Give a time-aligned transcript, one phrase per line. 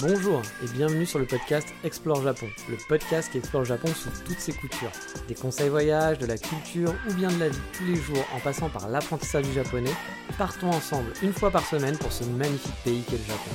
[0.00, 4.38] Bonjour et bienvenue sur le podcast Explore Japon, le podcast qui explore Japon sous toutes
[4.38, 4.90] ses coutures.
[5.28, 8.40] Des conseils voyage, de la culture ou bien de la vie tous les jours en
[8.40, 9.92] passant par l'apprentissage du japonais,
[10.38, 13.50] partons ensemble une fois par semaine pour ce magnifique pays qu'est le Japon.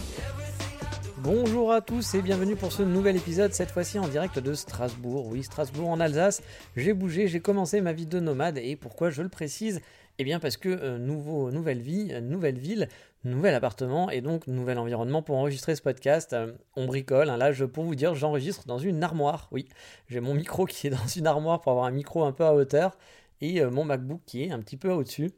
[1.17, 5.27] Bonjour à tous et bienvenue pour ce nouvel épisode, cette fois-ci en direct de Strasbourg.
[5.27, 6.41] Oui, Strasbourg en Alsace.
[6.75, 9.81] J'ai bougé, j'ai commencé ma vie de nomade et pourquoi je le précise?
[10.19, 12.87] Eh bien parce que euh, nouveau, nouvelle vie, euh, nouvelle ville,
[13.23, 16.33] nouvel appartement et donc nouvel environnement pour enregistrer ce podcast.
[16.33, 17.37] Euh, on bricole, hein.
[17.37, 19.67] là je pour vous dire j'enregistre dans une armoire, oui.
[20.07, 22.53] J'ai mon micro qui est dans une armoire pour avoir un micro un peu à
[22.53, 22.97] hauteur
[23.41, 25.31] et mon MacBook qui est un petit peu au-dessus.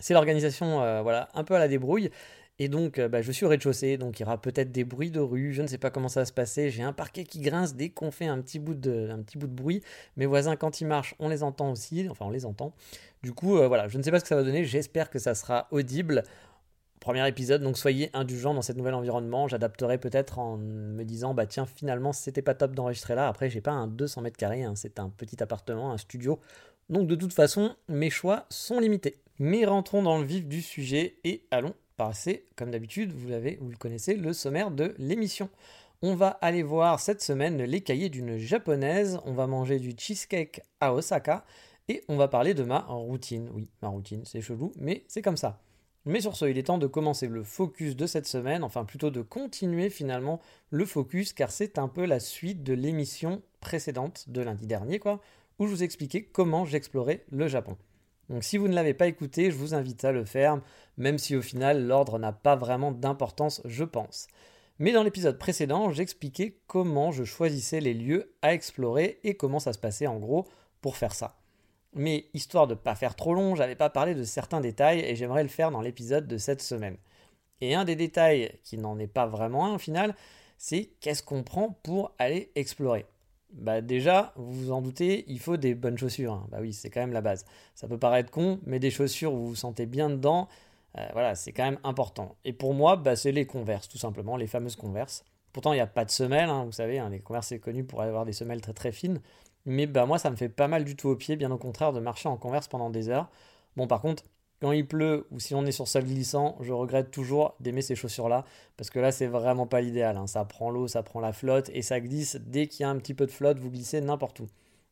[0.00, 2.10] C'est l'organisation voilà, un peu à la débrouille.
[2.62, 5.18] Et donc, bah, je suis au rez-de-chaussée, donc il y aura peut-être des bruits de
[5.18, 6.68] rue, je ne sais pas comment ça va se passer.
[6.68, 9.16] J'ai un parquet qui grince dès qu'on fait un petit, bout de,
[9.46, 9.82] bruit.
[10.18, 12.74] Mes voisins, quand ils marchent, on les entend aussi, enfin on les entend.
[13.22, 15.18] Du coup, euh, voilà, je ne sais pas ce que ça va donner, j'espère que
[15.18, 16.22] ça sera audible.
[17.00, 19.48] Premier épisode, donc soyez indulgents dans cet nouvel environnement.
[19.48, 23.26] J'adapterai peut-être en me disant, bah tiens, finalement, c'était pas top d'enregistrer là.
[23.26, 24.74] Après, j'ai pas un 200 mètres carrés, hein.
[24.76, 26.40] c'est un petit appartement, un studio.
[26.90, 29.16] Donc de toute façon, mes choix sont limités.
[29.38, 33.70] Mais rentrons dans le vif du sujet et allons passer, comme d'habitude, vous l'avez, vous
[33.70, 35.48] le connaissez, le sommaire de l'émission.
[36.02, 39.20] On va aller voir cette semaine les cahiers d'une japonaise.
[39.24, 41.46] On va manger du cheesecake à Osaka
[41.88, 43.48] et on va parler de ma routine.
[43.54, 45.62] Oui, ma routine, c'est chelou, mais c'est comme ça.
[46.06, 49.10] Mais sur ce, il est temps de commencer le focus de cette semaine, enfin plutôt
[49.10, 54.40] de continuer finalement le focus, car c'est un peu la suite de l'émission précédente de
[54.40, 55.20] lundi dernier, quoi,
[55.58, 57.76] où je vous expliquais comment j'explorais le Japon.
[58.30, 60.62] Donc si vous ne l'avez pas écouté, je vous invite à le faire,
[60.96, 64.28] même si au final l'ordre n'a pas vraiment d'importance, je pense.
[64.78, 69.74] Mais dans l'épisode précédent, j'expliquais comment je choisissais les lieux à explorer et comment ça
[69.74, 70.46] se passait en gros
[70.80, 71.39] pour faire ça.
[71.94, 75.16] Mais histoire de ne pas faire trop long, j'avais pas parlé de certains détails et
[75.16, 76.96] j'aimerais le faire dans l'épisode de cette semaine.
[77.60, 80.14] Et un des détails qui n'en est pas vraiment un au final,
[80.56, 83.06] c'est qu'est-ce qu'on prend pour aller explorer.
[83.52, 86.34] Bah déjà, vous vous en doutez, il faut des bonnes chaussures.
[86.34, 86.46] Hein.
[86.50, 87.44] Bah oui, c'est quand même la base.
[87.74, 90.48] Ça peut paraître con, mais des chaussures où vous vous sentez bien dedans,
[90.98, 92.36] euh, voilà, c'est quand même important.
[92.44, 95.24] Et pour moi, bah, c'est les Converse, tout simplement, les fameuses Converse.
[95.52, 97.82] Pourtant, il n'y a pas de semelles, hein, vous savez, hein, les Converse c'est connu
[97.84, 99.20] pour avoir des semelles très très fines.
[99.66, 101.92] Mais bah moi, ça me fait pas mal du tout au pied, bien au contraire
[101.92, 103.28] de marcher en converse pendant des heures.
[103.76, 104.24] Bon, par contre,
[104.60, 107.94] quand il pleut ou si on est sur sol glissant, je regrette toujours d'aimer ces
[107.94, 108.44] chaussures-là
[108.76, 110.16] parce que là, c'est vraiment pas l'idéal.
[110.16, 110.26] Hein.
[110.26, 112.36] Ça prend l'eau, ça prend la flotte et ça glisse.
[112.36, 114.46] Dès qu'il y a un petit peu de flotte, vous glissez n'importe où.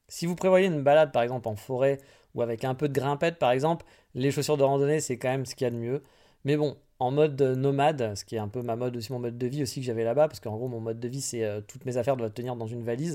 [0.08, 1.98] Si vous prévoyez une balade par exemple en forêt
[2.34, 5.44] ou avec un peu de grimpette par exemple, les chaussures de randonnée c'est quand même
[5.46, 6.02] ce qu'il y a de mieux.
[6.44, 9.36] Mais bon, en mode nomade, ce qui est un peu ma mode aussi, mon mode
[9.38, 11.60] de vie aussi que j'avais là-bas, parce qu'en gros mon mode de vie c'est euh,
[11.60, 13.14] toutes mes affaires doivent tenir dans une valise.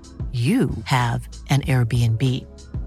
[0.31, 2.23] you have an Airbnb.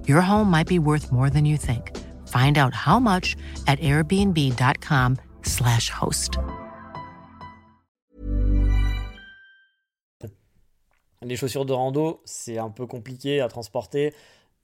[0.09, 1.95] Your home might be worth more than you think.
[2.29, 3.37] Find out how much
[3.67, 6.39] at airbnb.com/slash host.
[11.23, 14.13] Les chaussures de rando, c'est un peu compliqué à transporter.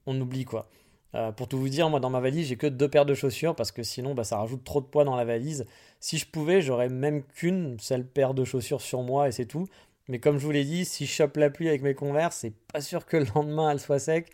[0.06, 0.68] On oublie quoi.
[1.14, 3.56] Euh, pour tout vous dire, moi dans ma valise, j'ai que deux paires de chaussures
[3.56, 5.66] parce que sinon bah, ça rajoute trop de poids dans la valise.
[5.98, 9.66] Si je pouvais, j'aurais même qu'une seule paire de chaussures sur moi et c'est tout.
[10.10, 12.52] Mais comme je vous l'ai dit, si je chope la pluie avec mes converses, c'est
[12.72, 14.26] pas sûr que le lendemain elle soit sec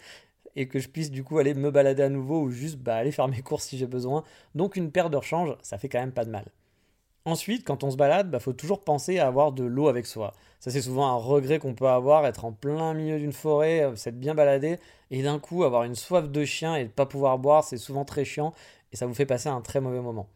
[0.56, 3.12] et que je puisse du coup aller me balader à nouveau ou juste bah, aller
[3.12, 4.24] faire mes courses si j'ai besoin.
[4.54, 6.46] Donc une paire de rechange, ça fait quand même pas de mal.
[7.26, 10.06] Ensuite, quand on se balade, il bah, faut toujours penser à avoir de l'eau avec
[10.06, 10.32] soi.
[10.60, 13.96] Ça, c'est souvent un regret qu'on peut avoir, être en plein milieu d'une forêt, euh,
[13.96, 14.78] s'être bien baladé,
[15.10, 18.06] et d'un coup avoir une soif de chien et ne pas pouvoir boire, c'est souvent
[18.06, 18.54] très chiant,
[18.92, 20.28] et ça vous fait passer un très mauvais moment.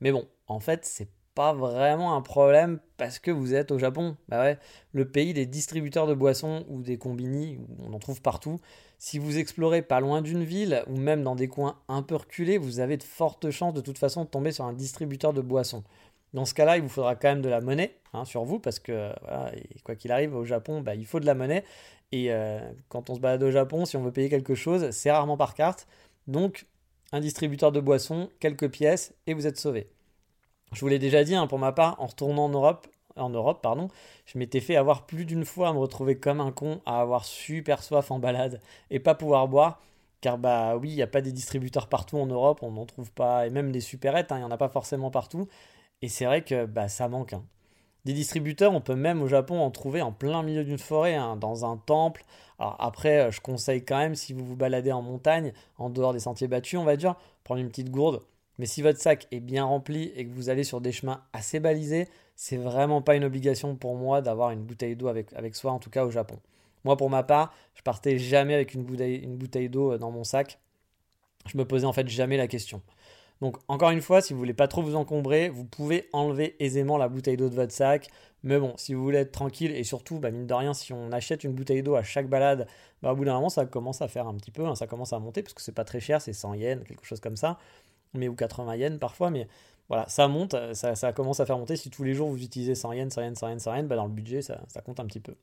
[0.00, 4.16] Mais bon, en fait, c'est pas vraiment un problème parce que vous êtes au Japon.
[4.28, 4.54] Bah
[4.92, 8.60] le pays des distributeurs de boissons ou des combini, on en trouve partout.
[8.98, 12.58] Si vous explorez pas loin d'une ville ou même dans des coins un peu reculés,
[12.58, 15.82] vous avez de fortes chances de toute façon de tomber sur un distributeur de boissons.
[16.34, 18.78] Dans ce cas-là, il vous faudra quand même de la monnaie hein, sur vous parce
[18.78, 19.12] que
[19.84, 21.64] quoi qu'il arrive au Japon, bah, il faut de la monnaie.
[22.12, 25.10] Et euh, quand on se balade au Japon, si on veut payer quelque chose, c'est
[25.10, 25.86] rarement par carte.
[26.26, 26.66] Donc,
[27.10, 29.88] un distributeur de boissons, quelques pièces et vous êtes sauvé.
[30.72, 32.86] Je vous l'ai déjà dit, hein, pour ma part, en retournant en Europe,
[33.16, 33.88] en Europe pardon,
[34.24, 37.24] je m'étais fait avoir plus d'une fois à me retrouver comme un con, à avoir
[37.24, 38.60] super soif en balade
[38.90, 39.82] et pas pouvoir boire.
[40.22, 43.10] Car bah oui, il n'y a pas des distributeurs partout en Europe, on n'en trouve
[43.12, 45.48] pas, et même des supérettes, hein, il n'y en a pas forcément partout.
[46.00, 47.32] Et c'est vrai que bah, ça manque.
[47.32, 47.44] Hein.
[48.04, 51.64] Des distributeurs, on peut même au Japon en trouver en plein milieu d'une forêt, dans
[51.64, 52.24] un temple.
[52.58, 56.12] Alors après, euh, je conseille quand même, si vous vous baladez en montagne, en dehors
[56.12, 58.22] des sentiers battus, on va dire, prendre une petite gourde.
[58.58, 61.60] Mais si votre sac est bien rempli et que vous allez sur des chemins assez
[61.60, 65.78] balisés, c'est vraiment pas une obligation pour moi d'avoir une bouteille d'eau avec, soi, en
[65.78, 66.38] tout cas au Japon.
[66.84, 70.10] Moi, pour ma part, je partais jamais avec une bouteille, une bouteille d'eau euh, dans
[70.10, 70.58] mon sac.
[71.46, 72.82] Je me posais en fait jamais la question.
[73.42, 76.96] Donc encore une fois, si vous voulez pas trop vous encombrer, vous pouvez enlever aisément
[76.96, 78.08] la bouteille d'eau de votre sac.
[78.44, 81.10] Mais bon, si vous voulez être tranquille et surtout, bah, mine de rien, si on
[81.10, 82.68] achète une bouteille d'eau à chaque balade,
[83.02, 85.12] bah, au bout d'un moment, ça commence à faire un petit peu, hein, ça commence
[85.12, 87.58] à monter parce que c'est pas très cher, c'est 100 yens, quelque chose comme ça,
[88.14, 89.48] mais ou 80 yens parfois, mais
[89.88, 91.76] voilà, ça monte, ça, commence à faire monter.
[91.76, 93.96] Si tous les jours vous utilisez 100 yens, 100 yens, 100 yens, 100 yens, bah,
[93.96, 95.34] dans le budget, ça, ça compte un petit peu.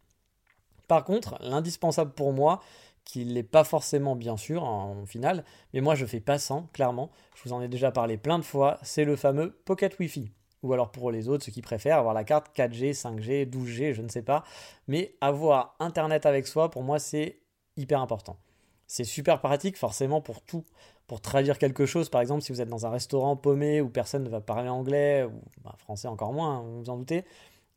[0.87, 2.61] Par contre, l'indispensable pour moi,
[3.05, 5.43] qui n'est pas forcément bien sûr en, final,
[5.73, 8.43] mais moi je fais pas sans, clairement, je vous en ai déjà parlé plein de
[8.43, 10.31] fois, c'est le fameux Pocket Wi-Fi.
[10.61, 14.01] Ou alors pour les autres, ceux qui préfèrent avoir la carte 4G, 5G, 12G, je
[14.01, 14.43] ne sais pas.
[14.87, 17.39] Mais avoir Internet avec soi, pour moi, c'est
[17.77, 18.37] hyper important.
[18.85, 20.65] C'est super pratique forcément pour tout.
[21.09, 24.23] Pour traduire quelque chose, par exemple, si vous êtes dans un restaurant paumé où personne
[24.23, 27.25] ne va parler anglais, ou bah, français encore moins, hein, vous vous en doutez.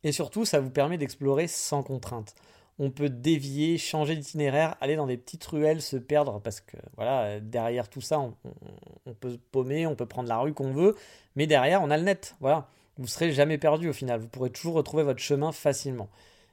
[0.05, 2.35] Et surtout, ça vous permet d'explorer sans contrainte
[2.79, 7.39] on peut dévier, changer d'itinéraire, aller dans des petites ruelles, se perdre, parce que voilà,
[7.39, 10.95] derrière tout ça, on, peut se paumer, on peut prendre la rue qu'on veut,
[11.35, 12.35] mais derrière, on a le net.
[12.39, 16.09] Voilà, vous serez jamais perdu au final, vous pourrez toujours retrouver votre chemin facilement.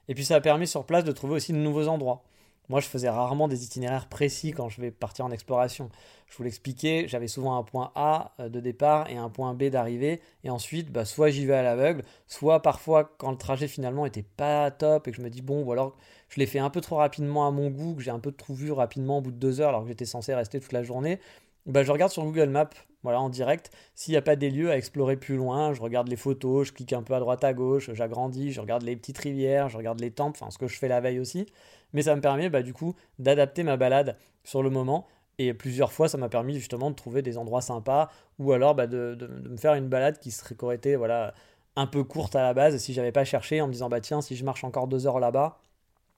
[0.08, 2.22] Et puis ça a permis sur place de trouver aussi de nouveaux endroits.
[2.68, 5.90] Moi, je faisais rarement des itinéraires précis quand je vais partir en exploration.
[6.30, 9.64] Je vous l'expliquais, j'avais souvent un point A euh, de départ et un point B
[9.64, 10.20] d'arrivée.
[10.44, 14.22] Et ensuite, bah, soit j'y vais à l'aveugle, soit parfois quand le trajet finalement était
[14.22, 15.96] pas top et que je me dis, bon, ou alors
[16.28, 18.54] je l'ai fait un peu trop rapidement à mon goût, que j'ai un peu trop
[18.54, 21.18] vu rapidement au bout de deux heures alors que j'étais censé rester toute la journée.
[21.66, 22.70] Bah, je regarde sur Google Maps
[23.02, 23.70] voilà, en direct.
[23.94, 26.72] S'il n'y a pas des lieux à explorer plus loin, je regarde les photos, je
[26.72, 30.00] clique un peu à droite à gauche, j'agrandis, je regarde les petites rivières, je regarde
[30.00, 31.46] les temples, enfin ce que je fais la veille aussi.
[31.92, 35.06] Mais ça me permet bah, du coup d'adapter ma balade sur le moment.
[35.42, 38.86] Et plusieurs fois, ça m'a permis justement de trouver des endroits sympas ou alors bah,
[38.86, 39.16] de,
[39.48, 41.32] me faire une balade qui serait aurait été voilà,
[41.76, 44.20] un peu courte à la base si j'avais pas cherché en me disant bah tiens,
[44.20, 45.58] si je marche encore deux heures là-bas,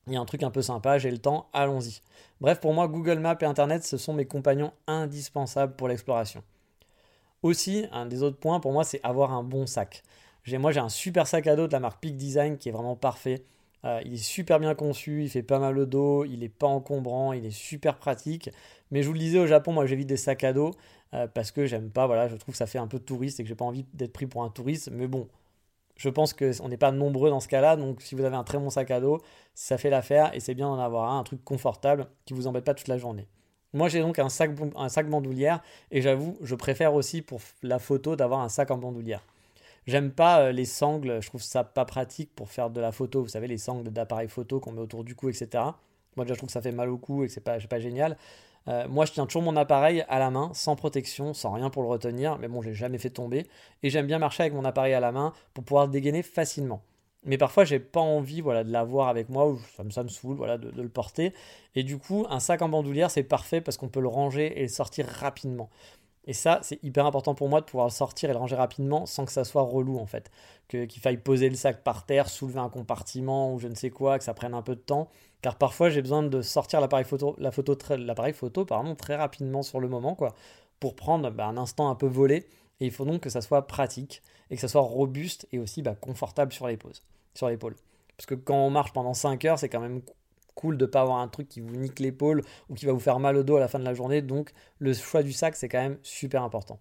[0.08, 2.00] il y a un truc un peu sympa, j'ai le temps, allons-y.
[2.40, 6.42] Bref, pour moi, Google Maps et Internet, ce sont mes compagnons indispensables pour l'exploration.
[7.44, 10.02] Aussi, un des autres points pour moi, c'est avoir un bon sac.
[10.48, 12.96] Moi, j'ai un super sac à dos de la marque Peak Design qui est vraiment
[12.96, 13.44] parfait.
[13.84, 16.66] Euh, il est super bien conçu, il fait pas mal de dos, il n'est pas
[16.66, 18.50] encombrant, il est super pratique.
[18.90, 20.72] Mais je vous le disais, au Japon, moi j'évite des sacs à dos
[21.14, 23.42] euh, parce que j'aime pas, voilà, je trouve que ça fait un peu touriste et
[23.42, 24.90] que j'ai pas envie d'être pris pour un touriste.
[24.92, 25.28] Mais bon,
[25.96, 28.58] je pense qu'on n'est pas nombreux dans ce cas-là, donc si vous avez un très
[28.58, 29.20] bon sac à dos,
[29.54, 32.64] ça fait l'affaire et c'est bien d'en avoir un, un truc confortable qui vous embête
[32.64, 33.28] pas toute la journée.
[33.74, 37.78] Moi, j'ai donc un sac, un sac bandoulière et j'avoue, je préfère aussi pour la
[37.78, 39.22] photo d'avoir un sac en bandoulière.
[39.86, 43.22] J'aime pas euh, les sangles, je trouve ça pas pratique pour faire de la photo.
[43.22, 45.48] Vous savez, les sangles d'appareil photo qu'on met autour du cou, etc.
[46.16, 48.16] Moi, déjà, je trouve que ça fait mal au cou et que c'est pas, génial.
[48.68, 51.82] Euh, moi, je tiens toujours mon appareil à la main, sans protection, sans rien pour
[51.82, 53.46] le retenir, mais bon, j'ai jamais fait tomber.
[53.82, 56.82] Et j'aime bien marcher avec mon appareil à la main pour pouvoir dégainer facilement.
[57.24, 60.58] Mais parfois, j'ai pas envie voilà, de l'avoir avec moi, ou ça me, saoule voilà,
[60.58, 61.32] de, le porter.
[61.74, 64.62] Et du coup, un sac en bandoulière, c'est parfait parce qu'on peut le ranger et
[64.62, 65.70] le sortir rapidement.
[66.24, 69.06] Et ça, c'est hyper important pour moi de pouvoir le sortir et le ranger rapidement
[69.06, 70.30] sans que ça soit relou en fait.
[70.68, 73.90] Que, qu'il faille poser le sac par terre, soulever un compartiment ou je ne sais
[73.90, 75.08] quoi, que ça prenne un peu de temps.
[75.42, 77.76] Car parfois, j'ai besoin de sortir l'appareil photo, la photo
[78.32, 78.64] photo
[78.94, 80.34] très rapidement sur le moment quoi,
[80.78, 82.46] pour prendre bah, un instant un peu volé.
[82.80, 85.82] Et il faut donc que ça soit pratique et que ça soit robuste et aussi
[85.82, 86.68] bah, confortable sur
[87.34, 87.74] sur l'épaule.
[88.16, 90.02] Parce que quand on marche pendant 5 heures, c'est quand même
[90.54, 93.18] cool de pas avoir un truc qui vous nique l'épaule ou qui va vous faire
[93.18, 94.22] mal au dos à la fin de la journée.
[94.22, 96.78] Donc le choix du sac, c'est quand même super important.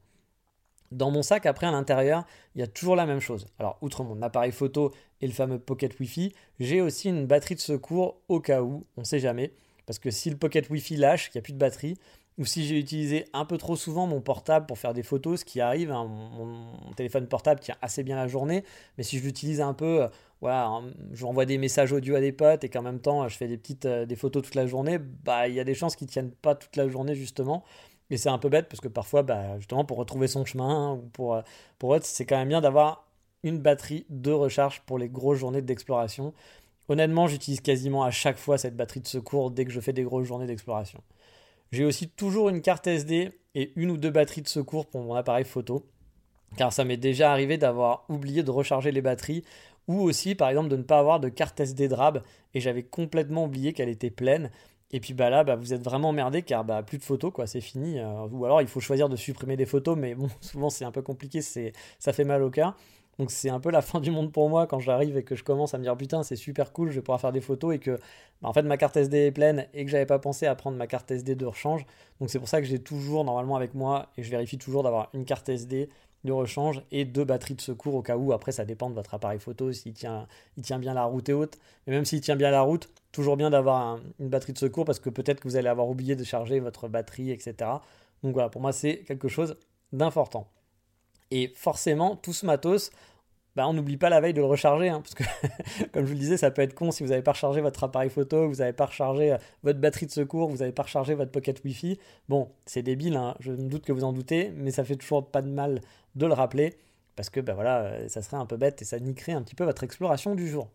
[0.91, 3.45] Dans mon sac, après, à l'intérieur, il y a toujours la même chose.
[3.59, 7.61] Alors, outre mon appareil photo et le fameux Pocket Wi-Fi, j'ai aussi une batterie de
[7.61, 9.53] secours au cas où, on ne sait jamais.
[9.85, 11.97] Parce que si le Pocket Wi-Fi lâche, qu'il n'y a plus de batterie,
[12.37, 15.45] ou si j'ai utilisé un peu trop souvent mon portable pour faire des photos, ce
[15.45, 18.63] qui arrive, hein, mon, téléphone portable tient assez bien la journée,
[18.97, 20.07] mais si je l'utilise un peu, euh,
[20.39, 23.47] voilà, hein, j'envoie des messages audio à des potes et qu'en même temps je fais
[23.47, 26.07] des petites euh, des photos toute la journée, bah il y a des chances qu'ils
[26.07, 27.63] tiennent pas toute la journée justement.
[28.11, 31.09] Et c'est un peu bête parce que parfois, bah, justement, pour retrouver son chemin ou
[31.13, 31.41] pour, euh,
[31.79, 33.07] pour autre, c'est quand même bien d'avoir
[33.43, 36.33] une batterie de recharge pour les grosses journées d'exploration.
[36.89, 40.03] Honnêtement, j'utilise quasiment à chaque fois cette batterie de secours dès que je fais des
[40.03, 41.01] grosses journées d'exploration.
[41.71, 45.15] J'ai aussi toujours une carte SD et une ou deux batteries de secours pour mon
[45.15, 45.85] appareil photo.
[46.57, 49.43] Car ça m'est déjà arrivé d'avoir oublié de recharger les batteries
[49.87, 52.21] ou aussi par exemple de ne pas avoir de carte SD DRAB
[52.53, 54.51] et j'avais complètement oublié qu'elle était pleine.
[54.91, 57.47] Et puis bah là, bah, vous êtes vraiment emmerdé car bah, plus de photos, quoi,
[57.47, 57.99] c'est fini.
[57.99, 60.91] Euh, ou alors il faut choisir de supprimer des photos, mais bon, souvent c'est un
[60.91, 62.75] peu compliqué, c'est, ça fait mal au cœur.
[63.21, 65.43] Donc c'est un peu la fin du monde pour moi quand j'arrive et que je
[65.43, 67.77] commence à me dire putain c'est super cool, je vais pouvoir faire des photos et
[67.77, 67.91] que
[68.41, 70.75] bah, en fait ma carte SD est pleine et que j'avais pas pensé à prendre
[70.75, 71.85] ma carte SD de rechange.
[72.19, 75.09] Donc c'est pour ça que j'ai toujours normalement avec moi et je vérifie toujours d'avoir
[75.13, 75.87] une carte SD
[76.23, 78.33] de rechange et deux batteries de secours au cas où.
[78.33, 81.57] Après, ça dépend de votre appareil photo, s'il tient, bien la route et haute.
[81.85, 84.99] Mais même s'il tient bien la route, toujours bien d'avoir une batterie de secours parce
[84.99, 87.55] que peut-être que vous allez avoir oublié de charger votre batterie, etc.
[88.23, 89.57] Donc voilà, pour moi, c'est quelque chose
[89.93, 90.47] d'important.
[91.31, 92.91] Et forcément, tout ce matos,
[93.55, 95.23] bah, on n'oublie pas la veille de le recharger, hein, parce que
[95.91, 97.83] comme je vous le disais, ça peut être con si vous n'avez pas rechargé votre
[97.83, 101.15] appareil photo, vous n'avez pas rechargé euh, votre batterie de secours, vous n'avez pas rechargé
[101.15, 101.99] votre pocket Wi-Fi.
[102.29, 105.29] Bon, c'est débile, hein, je me doute que vous en doutez, mais ça fait toujours
[105.29, 105.81] pas de mal
[106.15, 106.77] de le rappeler,
[107.15, 109.55] parce que bah voilà, euh, ça serait un peu bête et ça niquerait un petit
[109.55, 110.69] peu votre exploration du jour.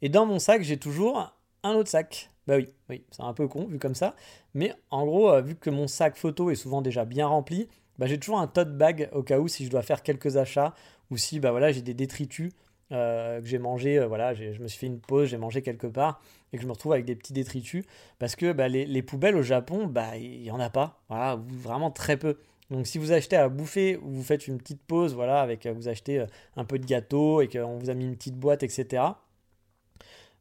[0.00, 1.34] Et dans mon sac, j'ai toujours
[1.64, 2.30] un autre sac.
[2.46, 4.14] Bah oui, oui, c'est un peu con vu comme ça,
[4.54, 8.06] mais en gros, euh, vu que mon sac photo est souvent déjà bien rempli, bah,
[8.06, 10.74] j'ai toujours un tote bag au cas où si je dois faire quelques achats
[11.10, 12.52] ou si bah, voilà, j'ai des détritus
[12.92, 16.20] euh, que j'ai mangé, voilà, je me suis fait une pause, j'ai mangé quelque part
[16.52, 17.84] et que je me retrouve avec des petits détritus
[18.18, 21.40] parce que bah, les, les, poubelles au Japon, bah il n'y en a pas, voilà,
[21.48, 22.38] vraiment très peu.
[22.70, 25.72] Donc si vous achetez à bouffer ou vous faites une petite pause, voilà, avec euh,
[25.72, 28.62] vous achetez euh, un peu de gâteau et qu'on vous a mis une petite boîte,
[28.62, 29.02] etc.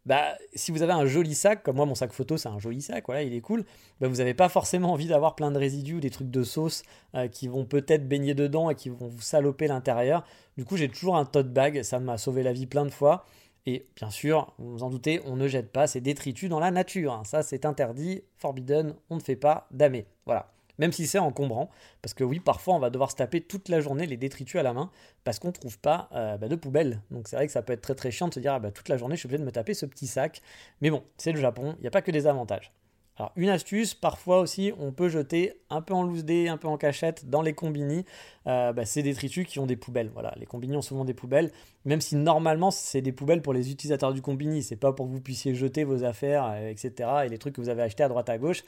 [0.05, 2.81] Bah, si vous avez un joli sac, comme moi mon sac photo c'est un joli
[2.81, 3.65] sac, voilà, il est cool,
[3.99, 6.83] bah, vous n'avez pas forcément envie d'avoir plein de résidus ou des trucs de sauce
[7.15, 10.23] euh, qui vont peut-être baigner dedans et qui vont vous saloper l'intérieur.
[10.57, 13.25] Du coup j'ai toujours un tote bag, ça m'a sauvé la vie plein de fois.
[13.67, 16.69] Et bien sûr, vous vous en doutez, on ne jette pas ces détritus dans la
[16.69, 17.13] nature.
[17.13, 17.23] Hein.
[17.23, 20.05] Ça c'est interdit, forbidden, on ne fait pas d'amé.
[20.27, 21.69] Voilà même si c'est encombrant,
[22.01, 24.63] parce que oui, parfois on va devoir se taper toute la journée les détritus à
[24.63, 24.91] la main,
[25.23, 27.01] parce qu'on ne trouve pas euh, bah, de poubelle.
[27.11, 28.71] Donc c'est vrai que ça peut être très très chiant de se dire, ah, bah,
[28.71, 30.41] toute la journée je suis obligé de me taper ce petit sac.
[30.81, 32.71] Mais bon, c'est le Japon, il n'y a pas que des avantages.
[33.17, 36.67] Alors une astuce, parfois aussi on peut jeter un peu en loose day, un peu
[36.67, 38.05] en cachette dans les combini
[38.45, 40.09] euh, bah, ces détritus qui ont des poubelles.
[40.13, 41.51] Voilà, les combini ont souvent des poubelles,
[41.85, 45.11] même si normalement c'est des poubelles pour les utilisateurs du combini, c'est pas pour que
[45.11, 47.09] vous puissiez jeter vos affaires, euh, etc.
[47.25, 48.63] et les trucs que vous avez achetés à droite à gauche.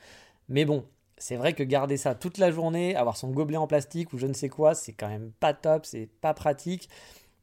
[0.47, 0.85] Mais bon,
[1.17, 4.27] c'est vrai que garder ça toute la journée, avoir son gobelet en plastique ou je
[4.27, 6.89] ne sais quoi, c'est quand même pas top, c'est pas pratique.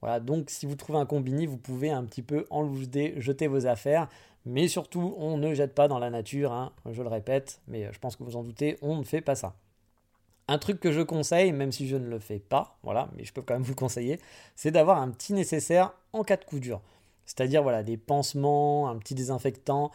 [0.01, 3.67] Voilà, donc si vous trouvez un combini, vous pouvez un petit peu enlouder, jeter vos
[3.67, 4.09] affaires.
[4.47, 7.99] Mais surtout, on ne jette pas dans la nature, hein, je le répète, mais je
[7.99, 9.57] pense que vous en doutez, on ne fait pas ça.
[10.49, 13.33] Un truc que je conseille, même si je ne le fais pas, voilà, mais je
[13.33, 14.21] peux quand même vous le conseiller,
[14.55, 16.83] c'est d'avoir un petit nécessaire en cas de coup dur.
[17.25, 19.91] C'est-à-dire voilà, des pansements, un petit désinfectant,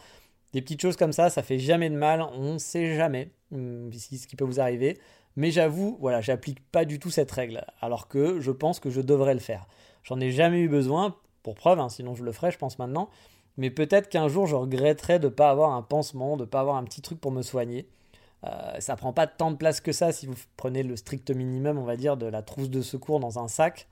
[0.52, 4.26] des petites choses comme ça, ça fait jamais de mal, on ne sait jamais ce
[4.26, 4.98] qui peut vous arriver.
[5.36, 9.00] Mais j'avoue, voilà, j'applique pas du tout cette règle, alors que je pense que je
[9.00, 9.66] devrais le faire.
[10.02, 13.08] J'en ai jamais eu besoin, pour preuve, hein, sinon je le ferais, je pense maintenant.
[13.56, 16.60] Mais peut-être qu'un jour je regretterais de ne pas avoir un pansement, de ne pas
[16.60, 17.88] avoir un petit truc pour me soigner.
[18.44, 21.78] Euh, ça prend pas tant de place que ça si vous prenez le strict minimum,
[21.78, 23.86] on va dire, de la trousse de secours dans un sac.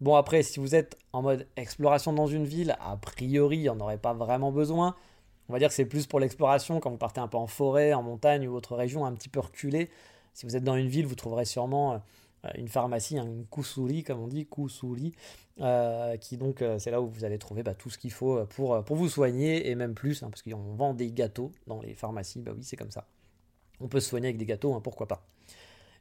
[0.00, 3.68] Bon, après, si vous êtes en mode exploration dans une ville, a priori, il n'y
[3.68, 4.94] en aurait pas vraiment besoin.
[5.48, 7.92] On va dire que c'est plus pour l'exploration quand vous partez un peu en forêt,
[7.92, 9.90] en montagne ou autre région un petit peu reculée.
[10.32, 12.02] Si vous êtes dans une ville, vous trouverez sûrement
[12.44, 15.12] euh, une pharmacie, une kusuri comme on dit, kusuri,
[15.60, 18.44] euh, qui donc euh, c'est là où vous allez trouver bah, tout ce qu'il faut
[18.46, 21.94] pour, pour vous soigner et même plus, hein, parce qu'on vend des gâteaux dans les
[21.94, 23.06] pharmacies, bah oui c'est comme ça.
[23.80, 25.26] On peut se soigner avec des gâteaux, hein, pourquoi pas.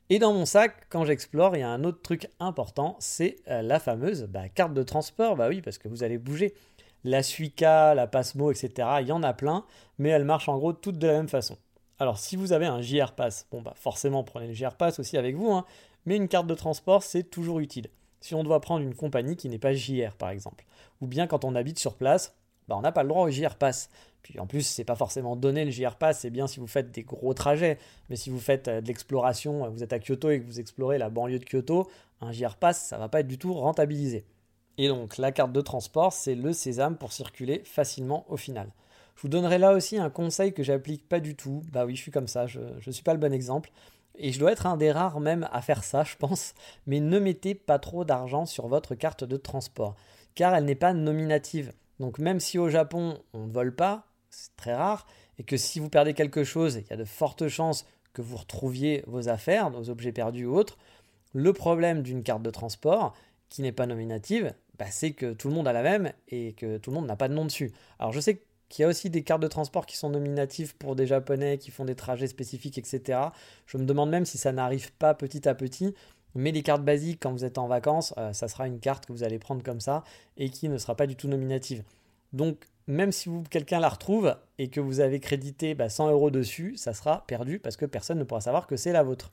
[0.10, 3.80] Et dans mon sac, quand j'explore, il y a un autre truc important, c'est la
[3.80, 5.38] fameuse bah, carte de transport.
[5.38, 6.54] Bah oui, parce que vous allez bouger
[7.03, 8.88] la Suica, la Passmo, etc.
[9.01, 9.65] Il y en a plein,
[9.98, 11.57] mais elles marchent en gros toutes de la même façon.
[12.00, 15.17] Alors si vous avez un JR Pass, bon bah forcément prenez le JR Pass aussi
[15.17, 15.65] avec vous, hein,
[16.05, 17.88] mais une carte de transport c'est toujours utile.
[18.19, 20.65] Si on doit prendre une compagnie qui n'est pas JR par exemple,
[21.01, 22.36] ou bien quand on habite sur place,
[22.67, 23.89] bah, on n'a pas le droit au JR Pass.
[24.22, 26.91] Puis en plus, c'est pas forcément donné le JR Pass, c'est bien si vous faites
[26.91, 27.77] des gros trajets,
[28.10, 30.98] mais si vous faites euh, de l'exploration, vous êtes à Kyoto et que vous explorez
[30.98, 31.89] la banlieue de Kyoto,
[32.22, 34.24] un JR Pass, ça va pas être du tout rentabilisé.
[34.77, 38.70] Et donc la carte de transport, c'est le sésame pour circuler facilement au final.
[39.15, 41.62] Je vous donnerai là aussi un conseil que j'applique pas du tout.
[41.72, 43.72] Bah oui, je suis comme ça, je ne suis pas le bon exemple.
[44.15, 46.53] Et je dois être un des rares même à faire ça, je pense.
[46.88, 49.96] Mais ne mettez pas trop d'argent sur votre carte de transport,
[50.36, 51.74] car elle n'est pas nominative.
[52.00, 55.06] Donc même si au Japon on ne vole pas, c'est très rare,
[55.38, 58.38] et que si vous perdez quelque chose, il y a de fortes chances que vous
[58.38, 60.77] retrouviez vos affaires, vos objets perdus ou autres.
[61.34, 63.13] Le problème d'une carte de transport,
[63.53, 66.79] qui n'est pas nominative, bah, c'est que tout le monde a la même et que
[66.79, 67.72] tout le monde n'a pas de nom dessus.
[68.00, 70.95] Alors je sais qu'il y a aussi des cartes de transport qui sont nominatives pour
[70.95, 73.19] des Japonais qui font des trajets spécifiques, etc.
[73.67, 75.93] Je me demande même si ça n'arrive pas petit à petit.
[76.33, 79.13] Mais les cartes basiques, quand vous êtes en vacances, euh, ça sera une carte que
[79.13, 80.03] vous allez prendre comme ça
[80.36, 81.83] et qui ne sera pas du tout nominative.
[82.31, 86.75] Donc, même si quelqu'un la retrouve et que vous avez crédité 100 bah, euros dessus,
[86.75, 89.29] ça sera perdu parce que personne ne pourra savoir que c'est la vôtre.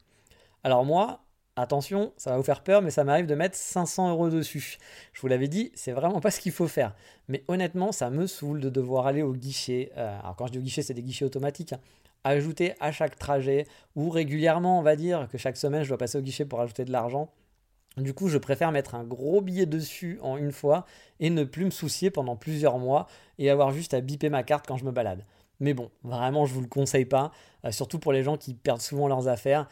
[0.63, 1.23] Alors moi,
[1.61, 4.79] Attention, ça va vous faire peur, mais ça m'arrive de mettre 500 euros dessus.
[5.13, 6.95] Je vous l'avais dit, c'est vraiment pas ce qu'il faut faire.
[7.29, 9.93] Mais honnêtement, ça me saoule de devoir aller au guichet.
[9.99, 11.75] Euh, alors quand je dis au guichet, c'est des guichets automatiques.
[11.75, 11.81] Hein.
[12.25, 16.17] ajouter à chaque trajet, ou régulièrement, on va dire, que chaque semaine, je dois passer
[16.17, 17.31] au guichet pour ajouter de l'argent.
[17.99, 20.87] Du coup, je préfère mettre un gros billet dessus en une fois
[21.19, 24.67] et ne plus me soucier pendant plusieurs mois et avoir juste à biper ma carte
[24.67, 25.27] quand je me balade.
[25.59, 27.33] Mais bon, vraiment, je vous le conseille pas,
[27.67, 29.69] euh, surtout pour les gens qui perdent souvent leurs affaires.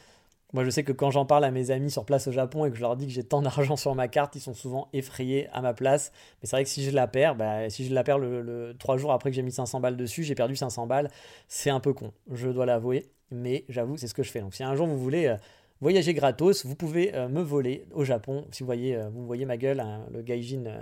[0.55, 2.71] Moi, je sais que quand j'en parle à mes amis sur place au Japon et
[2.71, 5.47] que je leur dis que j'ai tant d'argent sur ma carte, ils sont souvent effrayés
[5.53, 6.11] à ma place.
[6.41, 8.97] Mais c'est vrai que si je la perds, bah, si je la perds le, trois
[8.97, 11.11] jours après que j'ai mis 500 balles dessus, j'ai perdu 500 balles.
[11.49, 13.11] C'est un peu con, je dois l'avouer.
[13.31, 14.41] Mais j'avoue, c'est ce que je fais.
[14.41, 15.37] Donc, si un jour vous voulez euh,
[15.83, 18.47] voyager gratos, vous pouvez euh, me voler au Japon.
[18.51, 20.81] Si vous voyez, euh, vous voyez ma gueule, hein, le gaijin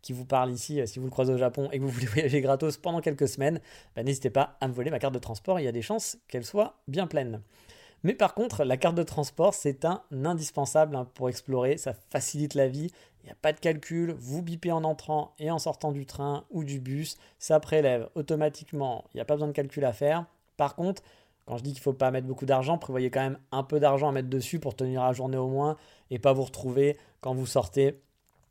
[0.00, 2.40] qui vous parle ici, si vous le croisez au Japon et que vous voulez voyager
[2.40, 3.60] gratos pendant quelques semaines,
[3.94, 5.60] bah, n'hésitez pas à me voler ma carte de transport.
[5.60, 7.42] Il y a des chances qu'elle soit bien pleine.
[8.04, 11.78] Mais par contre, la carte de transport, c'est un indispensable hein, pour explorer.
[11.78, 12.92] Ça facilite la vie.
[13.22, 14.14] Il n'y a pas de calcul.
[14.18, 17.16] Vous bipez en entrant et en sortant du train ou du bus.
[17.38, 19.04] Ça prélève automatiquement.
[19.12, 20.26] Il n'y a pas besoin de calcul à faire.
[20.58, 21.02] Par contre,
[21.46, 23.80] quand je dis qu'il ne faut pas mettre beaucoup d'argent, prévoyez quand même un peu
[23.80, 25.76] d'argent à mettre dessus pour tenir la journée au moins
[26.10, 28.00] et pas vous retrouver quand vous sortez.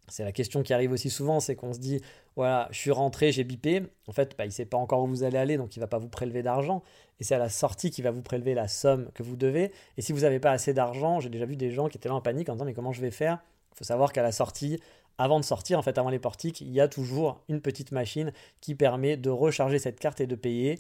[0.10, 2.02] C'est la question qui arrive aussi souvent, c'est qu'on se dit
[2.36, 3.84] voilà, je suis rentré, j'ai bipé.
[4.08, 5.84] En fait, bah, il ne sait pas encore où vous allez aller, donc il ne
[5.84, 6.84] va pas vous prélever d'argent.
[7.20, 9.72] Et c'est à la sortie qu'il va vous prélever la somme que vous devez.
[9.98, 12.16] Et si vous n'avez pas assez d'argent, j'ai déjà vu des gens qui étaient là
[12.16, 13.40] en panique en disant mais comment je vais faire?
[13.74, 14.80] Il faut savoir qu'à la sortie,
[15.18, 18.34] avant de sortir, en fait, avant les portiques, il y a toujours une petite machine
[18.62, 20.80] qui permet de recharger cette carte et de payer.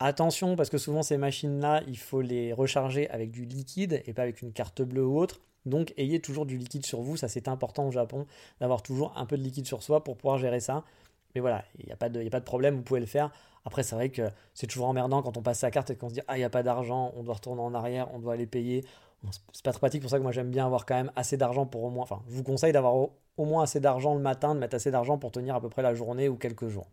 [0.00, 4.22] Attention, parce que souvent ces machines-là, il faut les recharger avec du liquide et pas
[4.22, 5.40] avec une carte bleue ou autre.
[5.66, 8.26] Donc ayez toujours du liquide sur vous, ça c'est important au Japon,
[8.60, 10.84] d'avoir toujours un peu de liquide sur soi pour pouvoir gérer ça.
[11.34, 13.30] Mais voilà, il n'y a, pas de, problème, vous pouvez le faire.
[13.64, 14.22] Après, c'est vrai que
[14.54, 16.44] c'est toujours emmerdant quand on passe sa carte et qu'on se dit Ah, il n'y
[16.44, 18.84] a pas d'argent, on doit retourner en arrière, on doit aller payer.
[19.52, 21.66] c'est pas très pratique, pour ça que moi j'aime bien avoir quand même assez d'argent
[21.66, 22.02] pour au moins.
[22.02, 25.18] Enfin, je vous conseille d'avoir au, moins assez d'argent le matin, de mettre assez d'argent
[25.18, 26.88] pour tenir à peu près la journée ou quelques jours.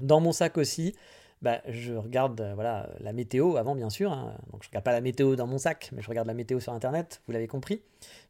[0.00, 0.94] Dans mon sac aussi,
[1.42, 4.12] bah, je regarde euh, voilà, la météo avant, bien sûr.
[4.12, 4.34] Hein.
[4.52, 6.72] Je ne regarde pas la météo dans mon sac, mais je regarde la météo sur
[6.72, 7.82] Internet, vous l'avez compris.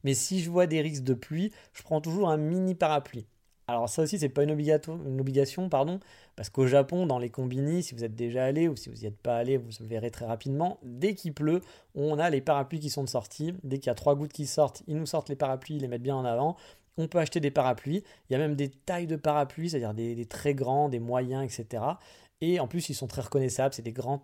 [0.02, 3.26] Mais si je vois des risques de pluie, je prends toujours un mini parapluie.
[3.68, 6.00] Alors ça aussi, c'est pas une, obligation, pardon,
[6.36, 9.06] parce qu'au Japon, dans les combini, si vous êtes déjà allé ou si vous n'y
[9.06, 11.60] êtes pas allé, vous le verrez très rapidement, dès qu'il pleut,
[11.94, 13.54] on a les parapluies qui sont de sortie.
[13.62, 15.88] Dès qu'il y a trois gouttes qui sortent, ils nous sortent les parapluies, ils les
[15.88, 16.56] mettent bien en avant.
[16.98, 18.02] On peut acheter des parapluies.
[18.28, 21.84] Il y a même des tailles de parapluies, c'est-à-dire des, très grands, des moyens, etc.
[22.42, 23.72] Et en plus, ils sont très reconnaissables.
[23.72, 24.20] C'est des grands,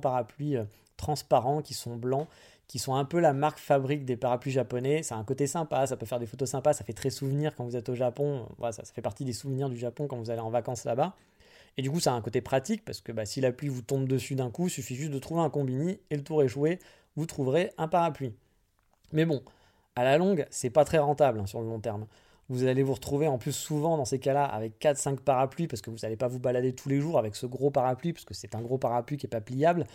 [0.00, 0.64] parapluies euh,
[0.98, 2.28] transparents qui sont blancs,
[2.68, 5.02] qui sont un peu la marque fabrique des parapluies japonais.
[5.02, 7.64] C'est un côté sympa, ça peut faire des photos sympas, ça fait très souvenir quand
[7.64, 8.46] vous êtes au Japon.
[8.58, 11.16] Voilà, ça, fait partie des souvenirs du Japon quand vous allez en vacances là-bas.
[11.78, 13.82] Et du coup, ça a un côté pratique parce que bah, si la pluie vous
[13.82, 16.48] tombe dessus d'un coup, il suffit juste de trouver un combini et le tour est
[16.48, 16.78] joué,
[17.16, 18.34] vous trouverez un parapluie.
[19.12, 19.42] Mais bon,
[19.96, 22.06] à la longue, c'est pas très rentable hein, sur le long terme.
[22.48, 25.90] Vous allez vous retrouver en plus souvent dans ces cas-là avec 4-5 parapluies parce que
[25.90, 28.54] vous n'allez pas vous balader tous les jours avec ce gros parapluie parce que c'est
[28.54, 29.86] un gros parapluie qui n'est pas pliable.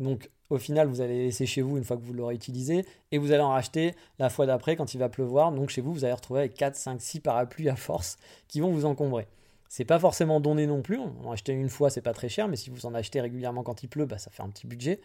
[0.00, 3.18] Donc au final, vous allez laisser chez vous une fois que vous l'aurez utilisé et
[3.18, 5.52] vous allez en racheter la fois d'après quand il va pleuvoir.
[5.52, 8.16] Donc chez vous, vous allez retrouver avec 4, 5, 6 parapluies à force
[8.46, 9.26] qui vont vous encombrer.
[9.68, 10.98] C'est pas forcément donné non plus.
[10.98, 13.82] En acheter une fois, c'est pas très cher, mais si vous en achetez régulièrement quand
[13.82, 15.00] il pleut, bah, ça fait un petit budget.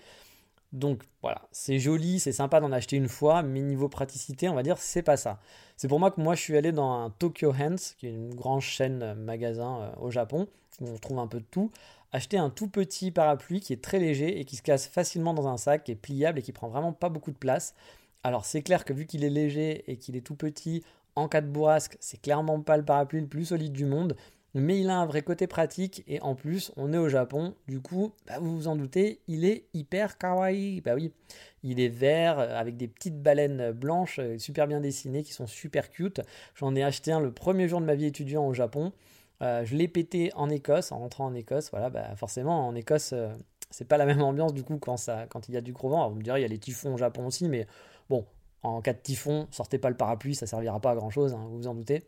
[0.74, 4.64] Donc voilà, c'est joli, c'est sympa d'en acheter une fois, mais niveau praticité, on va
[4.64, 5.40] dire, c'est pas ça.
[5.78, 8.34] C'est pour moi que moi je suis allé dans un Tokyo Hands, qui est une
[8.34, 10.48] grande chaîne magasin euh, au Japon,
[10.82, 11.72] où on trouve un peu de tout,
[12.12, 15.48] acheter un tout petit parapluie qui est très léger et qui se casse facilement dans
[15.48, 17.76] un sac, qui est pliable et qui prend vraiment pas beaucoup de place.
[18.24, 20.84] Alors c'est clair que vu qu'il est léger et qu'il est tout petit,
[21.16, 24.16] en cas de bourrasque, c'est clairement pas le parapluie le plus solide du monde
[24.54, 27.82] mais il a un vrai côté pratique et en plus on est au Japon, du
[27.82, 31.12] coup bah, vous vous en doutez, il est hyper kawaii, bah oui,
[31.64, 35.48] il est vert euh, avec des petites baleines blanches euh, super bien dessinées qui sont
[35.48, 36.22] super cute.
[36.56, 38.92] J'en ai acheté un le premier jour de ma vie étudiant au Japon.
[39.42, 41.72] Euh, je l'ai pété en Écosse, en rentrant en Écosse.
[41.72, 43.14] Voilà, bah forcément en Écosse
[43.74, 46.08] c'est pas la même ambiance du coup quand, ça, il y a du gros vent.
[46.10, 47.66] vous me direz il y a les typhons au Japon aussi, mais
[48.10, 48.26] bon
[48.62, 51.44] en cas de typhon sortez pas le parapluie, ça servira pas à grand chose, hein,
[51.50, 52.04] vous vous en doutez.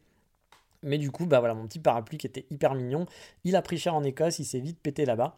[0.85, 3.05] Mais du coup, bah voilà, mon petit parapluie qui était hyper mignon,
[3.43, 5.37] il a pris cher en Écosse, il s'est vite pété là-bas.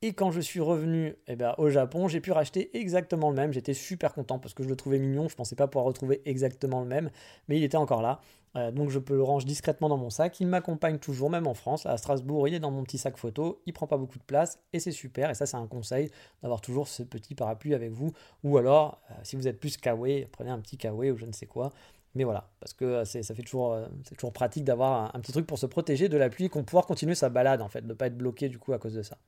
[0.00, 3.52] Et quand je suis revenu eh ben, au Japon, j'ai pu racheter exactement le même.
[3.52, 5.28] J'étais super content parce que je le trouvais mignon.
[5.28, 7.10] Je pensais pas pouvoir retrouver exactement le même,
[7.48, 8.20] mais il était encore là.
[8.56, 10.38] Euh, donc je peux le ranger discrètement dans mon sac.
[10.38, 11.84] Il m'accompagne toujours, même en France.
[11.84, 13.60] À Strasbourg, il est dans mon petit sac photo.
[13.66, 15.30] Il prend pas beaucoup de place et c'est super.
[15.30, 16.10] Et ça, c'est un conseil
[16.42, 18.12] d'avoir toujours ce petit parapluie avec vous.
[18.44, 21.32] Ou alors, euh, si vous êtes plus kawaii, prenez un petit kawaii ou je ne
[21.32, 21.72] sais quoi.
[22.14, 25.32] Mais voilà, parce que euh, ça fait toujours, euh, c'est toujours pratique d'avoir un, petit
[25.32, 27.88] truc pour se protéger de la pluie qu'on pouvoir continuer sa balade en fait, de
[27.88, 29.18] ne pas être bloqué du coup à cause de ça.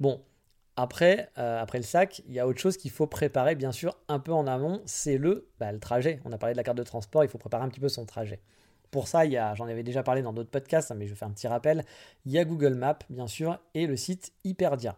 [0.00, 0.22] Bon,
[0.76, 3.96] Après, euh, après le sac, il y a autre chose qu'il faut préparer, bien sûr,
[4.08, 6.20] un peu en amont, c'est le, bah, le trajet.
[6.24, 8.06] On a parlé de la carte de transport, il faut préparer un petit peu son
[8.06, 8.40] trajet.
[8.90, 11.48] Pour ça, j'en avais déjà parlé dans d'autres podcasts, hein, mais je fais un petit
[11.48, 11.84] rappel.
[12.24, 14.96] Il y a Google Maps, bien sûr, et le site Hyperdia.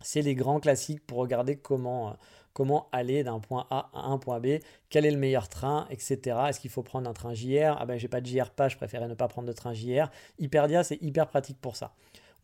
[0.00, 2.16] C'est les grands classiques pour regarder comment,
[2.52, 4.58] comment aller d'un point A à un point B,
[4.90, 6.36] quel est le meilleur train, etc.
[6.48, 8.76] Est-ce qu'il faut prendre un train JR Ah ben j'ai pas de JR pas, je
[8.76, 10.10] préférais ne pas prendre de train JR.
[10.38, 11.94] Hyperdia, c'est hyper pratique pour ça.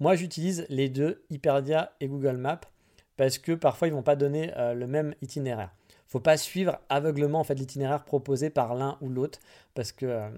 [0.01, 2.61] Moi, j'utilise les deux, Hyperdia et Google Maps,
[3.17, 5.71] parce que parfois ils vont pas donner euh, le même itinéraire
[6.09, 9.41] faut pas suivre aveuglement en fait l'itinéraire proposé par l'un ou l'autre
[9.75, 10.31] parce que euh,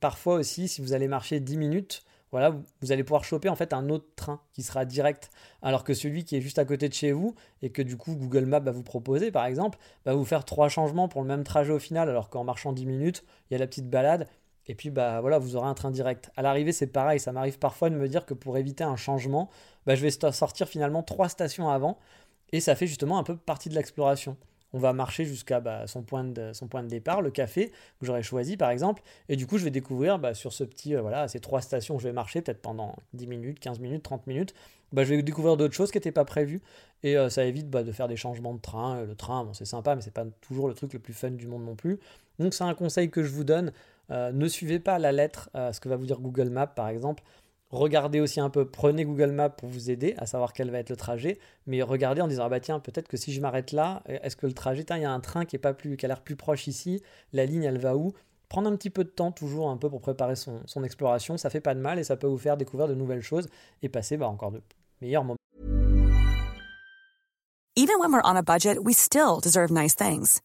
[0.00, 3.74] parfois aussi si vous allez marcher 10 minutes voilà, vous, allez pouvoir choper en fait
[3.74, 6.94] un autre train qui sera direct, alors que celui qui est juste à côté de
[6.94, 10.24] chez vous et que du coup Google Maps va vous proposer par exemple, va vous
[10.24, 13.54] faire trois changements pour le même trajet au final, alors qu'en marchant 10 minutes, il
[13.54, 14.28] y a la petite balade.
[14.66, 16.30] Et puis bah voilà, vous aurez un train direct.
[16.36, 19.50] À l'arrivée, c'est pareil, ça m'arrive parfois de me dire que pour éviter un changement,
[19.86, 21.98] bah, je vais sortir finalement trois stations avant.
[22.52, 24.36] Et ça fait justement un peu partie de l'exploration
[24.72, 27.68] on va marcher jusqu'à bah, son, point de, départ, le café
[28.00, 30.94] que j'aurais choisi par exemple, et du coup je vais découvrir bah, sur ce petit,
[30.94, 34.02] euh, voilà, ces trois stations où je vais marcher, peut-être pendant 10 minutes, 15 minutes,
[34.02, 34.54] 30 minutes,
[34.92, 36.62] bah, je vais découvrir d'autres choses qui n'étaient pas prévues,
[37.02, 38.96] et euh, ça évite de faire des changements de train.
[38.96, 41.46] Euh, le train, c'est sympa, mais c'est pas toujours le truc le plus fun du
[41.46, 41.98] monde non plus.
[42.38, 43.72] Donc c'est un conseil que je vous donne,
[44.10, 47.22] ne suivez pas la lettre, ce que va vous dire Google Maps par exemple,
[47.72, 50.90] Regardez aussi un peu, prenez Google Maps pour vous aider à savoir quel va être
[50.90, 54.02] le trajet, mais regardez en disant ah bah tiens peut-être que si je m'arrête là,
[54.06, 56.08] est-ce que le trajet, il y a un train qui est pas plus, qui a
[56.08, 58.12] l'air plus proche ici, la ligne elle va où?
[58.50, 61.48] Prendre un petit peu de temps toujours un peu pour préparer son, son exploration, ça
[61.48, 63.48] fait pas de mal et ça peut vous faire découvrir de nouvelles choses
[63.80, 64.60] et passer bah, encore de
[65.00, 65.38] meilleurs moments.
[67.74, 70.42] Even when we're on a budget, we still deserve nice things.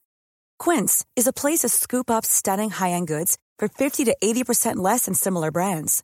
[0.60, 5.08] Quince is a place to scoop up stunning high-end goods for 50 to 80% less
[5.08, 6.04] than similar brands.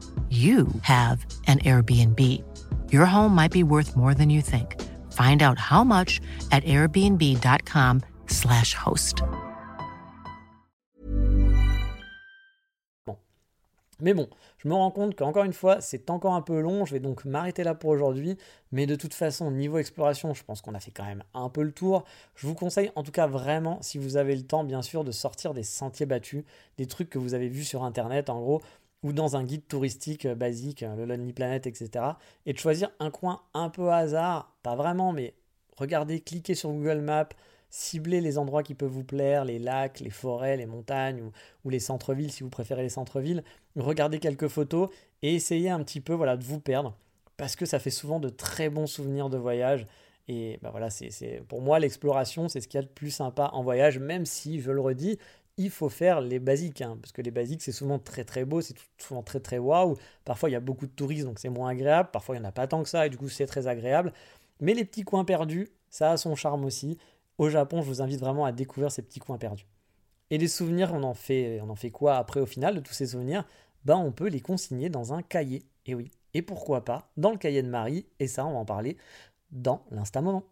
[0.31, 2.41] you have an Airbnb.
[2.89, 4.81] Your home might be worth more than you think.
[5.11, 9.23] Find out how much at airbnb.com/slash host.
[13.05, 13.17] Bon.
[13.99, 16.85] Mais bon, je me rends compte qu'encore une fois, c'est encore un peu long.
[16.85, 18.37] Je vais donc m'arrêter là pour aujourd'hui.
[18.71, 21.63] Mais de toute façon, niveau exploration, je pense qu'on a fait quand même un peu
[21.63, 22.03] le tour.
[22.35, 25.11] Je vous conseille en tout cas vraiment, si vous avez le temps, bien sûr, de
[25.11, 26.43] sortir des sentiers battus,
[26.77, 28.29] des trucs que vous avez vus sur Internet.
[28.29, 28.61] En gros,
[29.03, 32.05] ou dans un guide touristique euh, basique, euh, le Lonely Planet, etc.
[32.45, 35.33] Et de choisir un coin un peu hasard, pas vraiment, mais
[35.77, 37.29] regardez, cliquez sur Google Maps,
[37.69, 41.31] ciblez les endroits qui peuvent vous plaire, les lacs, les forêts, les montagnes
[41.63, 43.43] ou, les centres-villes si vous préférez les centres-villes.
[43.75, 44.89] Regardez quelques photos
[45.21, 46.95] et essayez un petit peu voilà, de vous perdre
[47.37, 49.87] parce que ça fait souvent de très bons souvenirs de voyage.
[50.27, 53.49] Et bah voilà, c'est pour moi l'exploration, c'est ce qu'il y a de plus sympa
[53.53, 55.17] en voyage, même si, je le redis,
[55.57, 58.61] il faut faire les basiques, hein, parce que les basiques, c'est souvent très très beau,
[58.61, 59.97] c'est souvent très très waouh.
[60.25, 62.09] Parfois, il y a beaucoup de touristes, donc c'est moins agréable.
[62.11, 64.13] Parfois, il n'y en a pas tant que ça, et du coup, c'est très agréable.
[64.59, 66.97] Mais les petits coins perdus, ça a son charme aussi.
[67.37, 69.65] Au Japon, je vous invite vraiment à découvrir ces petits coins perdus.
[70.29, 72.93] Et les souvenirs, on en fait, on en fait quoi après au final de tous
[72.93, 73.45] ces souvenirs?
[73.85, 75.63] Ben, on peut les consigner dans un cahier.
[75.85, 78.65] Et oui, et pourquoi pas dans le cahier de Marie, et ça, on va en
[78.65, 78.97] parler
[79.51, 80.43] dans l'instant moment.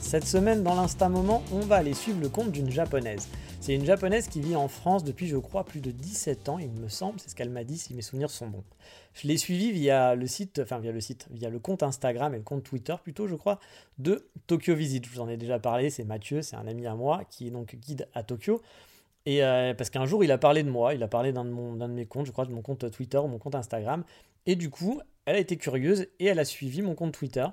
[0.00, 3.28] Cette semaine dans l'Insta Moment, on va aller suivre le compte d'une japonaise.
[3.60, 6.70] C'est une japonaise qui vit en France depuis, je crois, plus de 17 ans, il
[6.70, 8.64] me semble, c'est ce qu'elle m'a dit si mes souvenirs sont bons.
[9.14, 12.38] Je l'ai suivie via le site, enfin via le site, via le compte Instagram et
[12.38, 13.60] le compte Twitter plutôt, je crois,
[13.98, 15.04] de Tokyo Visit.
[15.04, 17.50] Je vous en ai déjà parlé, c'est Mathieu, c'est un ami à moi qui est
[17.50, 18.62] donc guide à Tokyo.
[19.26, 21.50] Et euh, parce qu'un jour, il a parlé de moi, il a parlé d'un de,
[21.50, 24.04] de mes comptes, je crois, de mon compte Twitter ou mon compte Instagram.
[24.46, 27.46] Et du coup, elle a été curieuse et elle a suivi mon compte Twitter.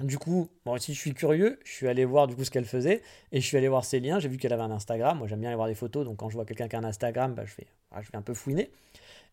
[0.00, 2.66] Du coup, moi si je suis curieux, je suis allé voir du coup ce qu'elle
[2.66, 4.18] faisait et je suis allé voir ses liens.
[4.18, 5.18] J'ai vu qu'elle avait un Instagram.
[5.18, 6.84] Moi, j'aime bien aller voir des photos, donc quand je vois quelqu'un qui a un
[6.84, 7.54] Instagram, bah, je,
[8.02, 8.70] je vais un peu fouiner.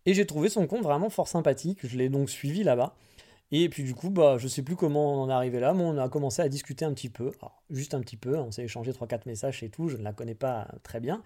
[0.05, 1.79] Et j'ai trouvé son compte vraiment fort sympathique.
[1.83, 2.95] Je l'ai donc suivi là-bas.
[3.51, 5.83] Et puis du coup, bah, je sais plus comment on en est arrivé là, mais
[5.83, 7.31] on a commencé à discuter un petit peu,
[7.69, 10.33] juste un petit peu, on s'est échangé 3-4 messages et tout, je ne la connais
[10.33, 11.21] pas très bien.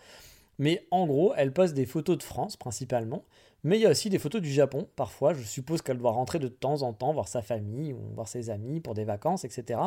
[0.59, 3.23] Mais en gros, elle poste des photos de France principalement,
[3.63, 4.87] mais il y a aussi des photos du Japon.
[4.95, 8.27] Parfois, je suppose qu'elle doit rentrer de temps en temps voir sa famille ou voir
[8.27, 9.79] ses amis pour des vacances, etc.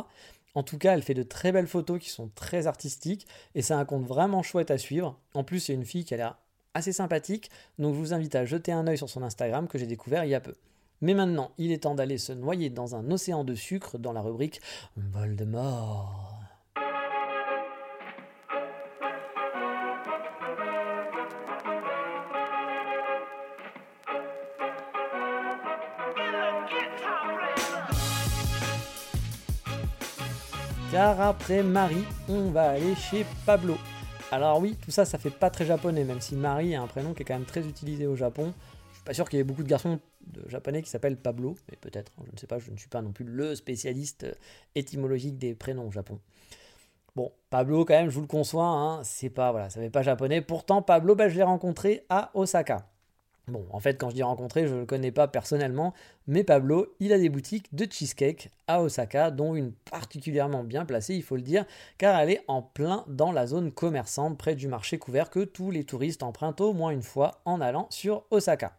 [0.55, 3.75] En tout cas, elle fait de très belles photos qui sont très artistiques et c'est
[3.75, 5.19] un compte vraiment chouette à suivre.
[5.35, 6.39] En plus, c'est une fille qui a l'air
[6.75, 9.87] assez sympathique, donc je vous invite à jeter un œil sur son Instagram que j'ai
[9.87, 10.55] découvert il y a peu.
[11.01, 14.21] Mais maintenant, il est temps d'aller se noyer dans un océan de sucre dans la
[14.21, 14.61] rubrique
[14.97, 16.40] Voldemort.
[31.03, 33.77] Après Marie, on va aller chez Pablo.
[34.31, 37.15] Alors oui, tout ça, ça fait pas très japonais, même si Marie est un prénom
[37.15, 38.53] qui est quand même très utilisé au Japon.
[38.91, 41.57] Je suis pas sûr qu'il y ait beaucoup de garçons de japonais qui s'appelle Pablo,
[41.71, 44.25] mais peut-être, hein, je ne sais pas, je ne suis pas non plus le spécialiste
[44.25, 44.35] euh,
[44.75, 46.19] étymologique des prénoms au Japon.
[47.17, 50.03] Bon, Pablo, quand même, je vous le conçois, hein, c'est pas, voilà, ça fait pas
[50.03, 50.43] japonais.
[50.43, 52.90] Pourtant, Pablo, bah, je l'ai rencontré à Osaka.
[53.51, 55.93] Bon, en fait, quand je dis rencontré, je ne le connais pas personnellement,
[56.29, 61.17] mais Pablo, il a des boutiques de cheesecake à Osaka, dont une particulièrement bien placée,
[61.17, 61.65] il faut le dire,
[61.99, 65.73] car elle est en plein dans la zone commerçante, près du marché couvert que tous
[65.73, 68.73] les touristes empruntent au moins une fois en allant sur Osaka.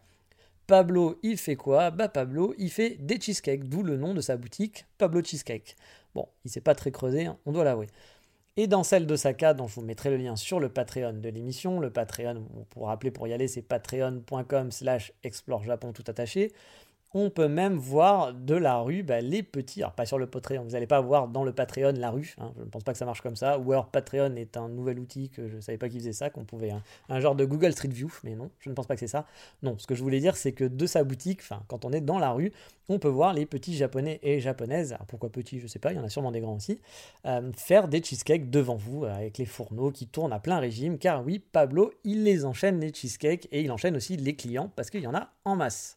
[0.66, 1.90] Pablo, il fait quoi?
[1.90, 5.76] Bah Pablo, il fait des cheesecakes, d'où le nom de sa boutique, Pablo Cheesecake.
[6.14, 7.88] Bon, il s'est pas très creusé, hein, on doit l'avouer.
[8.58, 11.80] Et dans celle d'Osaka, dont je vous mettrai le lien sur le Patreon de l'émission,
[11.80, 16.52] le Patreon, pour rappeler pour y aller, c'est patreon.com slash explore Japon tout attaché
[17.14, 20.62] on peut même voir de la rue bah, les petits, alors pas sur le Patreon,
[20.62, 22.98] vous n'allez pas voir dans le Patreon la rue, hein, je ne pense pas que
[22.98, 25.78] ça marche comme ça, ou alors Patreon est un nouvel outil que je ne savais
[25.78, 28.50] pas qu'il faisait ça, qu'on pouvait, hein, un, genre de Google Street View, mais non,
[28.60, 29.26] je ne pense pas que c'est ça.
[29.62, 32.18] Non, ce que je voulais dire, c'est que de sa boutique, quand on est dans
[32.18, 32.52] la rue,
[32.88, 35.92] on peut voir les petits japonais et japonaises, alors pourquoi petits, je ne sais pas,
[35.92, 36.80] il y en a sûrement des grands aussi,
[37.26, 40.98] euh, faire des cheesecakes devant vous, euh, avec les fourneaux qui tournent à plein régime,
[40.98, 44.88] car oui, Pablo, il les enchaîne les cheesecakes, et il enchaîne aussi les clients, parce
[44.90, 45.94] qu'il y en a en masse.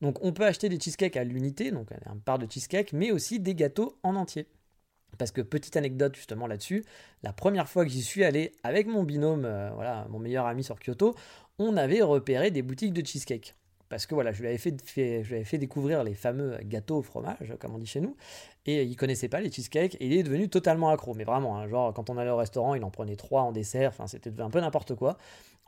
[0.00, 3.40] Donc on peut acheter des cheesecakes à l'unité, donc un part de cheesecake, mais aussi
[3.40, 4.46] des gâteaux en entier.
[5.18, 6.84] Parce que petite anecdote justement là-dessus,
[7.22, 10.64] la première fois que j'y suis allé avec mon binôme, euh, voilà, mon meilleur ami
[10.64, 11.14] sur Kyoto,
[11.58, 13.54] on avait repéré des boutiques de cheesecake.
[13.90, 17.54] Parce que voilà, je lui avais fait, je fait découvrir les fameux gâteaux au fromage,
[17.58, 18.16] comme on dit chez nous,
[18.64, 21.12] et il connaissait pas les cheesecakes, et il est devenu totalement accro.
[21.14, 23.90] Mais vraiment, hein, genre quand on allait au restaurant, il en prenait trois en dessert,
[23.90, 25.18] enfin c'était un peu n'importe quoi.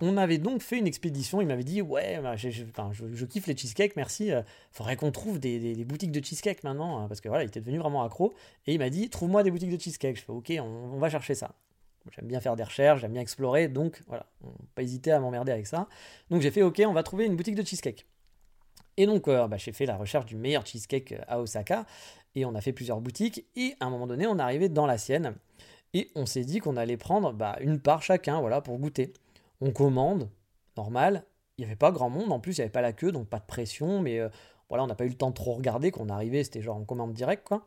[0.00, 1.40] On avait donc fait une expédition.
[1.40, 4.32] Il m'avait dit Ouais, bah, je, kiffe les cheesecakes, merci.
[4.32, 6.98] Euh, faudrait qu'on trouve des, boutiques de cheesecake maintenant.
[6.98, 8.34] Hein, parce que voilà, il était devenu vraiment accro.
[8.66, 10.16] Et il m'a dit Trouve-moi des boutiques de cheesecake.
[10.16, 11.52] Je fais Ok, on, va chercher ça.
[12.16, 13.68] J'aime bien faire des recherches, j'aime bien explorer.
[13.68, 14.26] Donc voilà,
[14.74, 15.88] pas hésiter à m'emmerder avec ça.
[16.30, 18.06] Donc j'ai fait Ok, on va trouver une boutique de cheesecake.
[18.96, 21.86] Et donc, euh, bah, j'ai fait la recherche du meilleur cheesecake à Osaka.
[22.34, 23.46] Et on a fait plusieurs boutiques.
[23.56, 25.34] Et à un moment donné, on est arrivé dans la sienne.
[25.94, 29.12] Et on s'est dit qu'on allait prendre bah, une part chacun, voilà, pour goûter
[29.62, 30.28] on commande,
[30.76, 31.24] normal.
[31.56, 33.28] Il n'y avait pas grand monde, en plus il n'y avait pas la queue, donc
[33.28, 34.28] pas de pression, mais euh,
[34.68, 36.84] voilà, on n'a pas eu le temps de trop regarder, qu'on arrivait, c'était genre en
[36.84, 37.64] commande direct, quoi.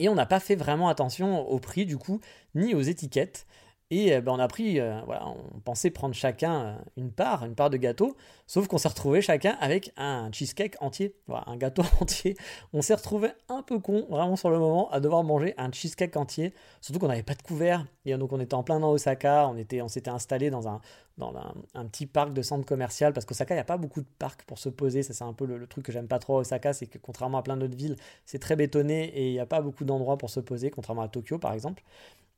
[0.00, 2.20] Et on n'a pas fait vraiment attention au prix, du coup,
[2.54, 3.46] ni aux étiquettes.
[3.90, 7.54] Et euh, ben, on a pris, euh, on pensait prendre chacun euh, une part, une
[7.54, 11.82] part de gâteau, sauf qu'on s'est retrouvé chacun avec un cheesecake entier, voilà, un gâteau
[12.00, 12.36] entier.
[12.74, 16.14] On s'est retrouvé un peu con, vraiment sur le moment, à devoir manger un cheesecake
[16.18, 17.86] entier, surtout qu'on n'avait pas de couvert.
[18.04, 20.82] Et donc on était en plein dans Osaka, on, était, on s'était installé dans, un,
[21.16, 21.32] dans
[21.74, 24.42] un, petit parc de centre commercial, parce qu'Osaka, il n'y a pas beaucoup de parcs
[24.42, 25.02] pour se poser.
[25.02, 27.38] Ça, c'est un peu le, truc que j'aime pas trop à Osaka, c'est que contrairement
[27.38, 27.96] à plein d'autres villes,
[28.26, 31.08] c'est très bétonné et il n'y a pas beaucoup d'endroits pour se poser, contrairement à
[31.08, 31.82] Tokyo par exemple.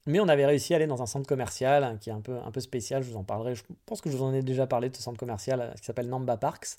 [0.06, 2.38] Mais on avait réussi à aller dans un centre commercial hein, qui est un peu,
[2.38, 4.66] un peu spécial, je vous en parlerai, je pense que je vous en ai déjà
[4.66, 6.78] parlé de ce centre commercial euh, qui s'appelle Namba Parks.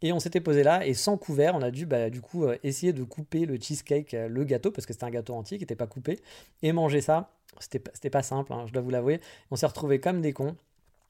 [0.00, 2.56] Et on s'était posé là et sans couvert, on a dû bah, du coup euh,
[2.62, 5.64] essayer de couper le cheesecake, euh, le gâteau, parce que c'était un gâteau entier qui
[5.64, 6.20] n'était pas coupé,
[6.62, 7.30] et manger ça.
[7.60, 9.20] C'était, pas simple, hein, je dois vous l'avouer.
[9.50, 10.54] On s'est retrouvés comme des cons.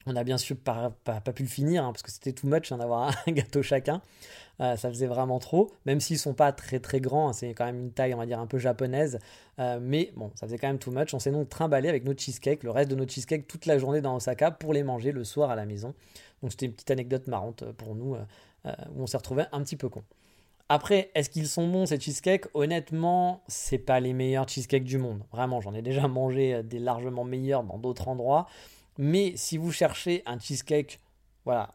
[0.05, 0.91] On a bien sûr pas,
[1.35, 4.01] pu le finir hein, parce que c'était too much d'avoir un gâteau chacun.
[4.61, 7.65] Euh, ça faisait vraiment trop, même s'ils sont pas très très grands, hein, c'est quand
[7.65, 9.19] même une taille on va dire un peu japonaise,
[9.57, 11.13] euh, mais bon, ça faisait quand même too much.
[11.13, 14.01] On s'est donc trimballé avec nos cheesecakes, le reste de nos cheesecakes toute la journée
[14.01, 15.93] dans Osaka pour les manger le soir à la maison.
[16.41, 19.77] Donc c'était une petite anecdote marrante pour nous euh, où on s'est retrouvé un petit
[19.77, 20.03] peu con.
[20.67, 22.47] Après, est-ce qu'ils sont bons ces cheesecakes?
[22.53, 25.21] Honnêtement, c'est pas les meilleurs cheesecakes du monde.
[25.31, 28.47] Vraiment, j'en ai déjà mangé des largement meilleurs dans d'autres endroits.
[28.99, 30.99] Mais si vous cherchez un cheesecake,
[31.45, 31.73] voilà,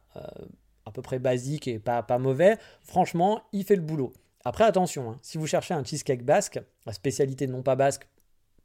[0.85, 4.13] à peu près basique et pas, pas mauvais, franchement, il fait le boulot.
[4.45, 8.07] Après, attention, hein, si vous cherchez un cheesecake basque, la spécialité non pas basque,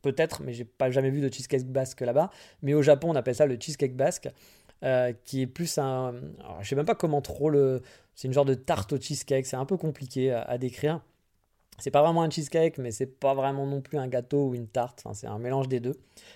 [0.01, 2.29] peut-être, mais j'ai pas jamais vu de cheesecake basque là-bas,
[2.61, 4.29] mais au Japon, on appelle ça le cheesecake basque,
[4.83, 6.13] euh, qui est plus un.
[6.39, 7.81] Alors, je sais même pas comment trop le.
[8.13, 11.01] C'est une genre de tarte au cheesecake, c'est un peu compliqué à, décrire.
[11.79, 14.67] C'est pas vraiment un cheesecake, mais c'est pas vraiment non plus un gâteau ou une
[14.67, 15.01] tarte.
[15.03, 15.95] Enfin, c'est un mélange des deux.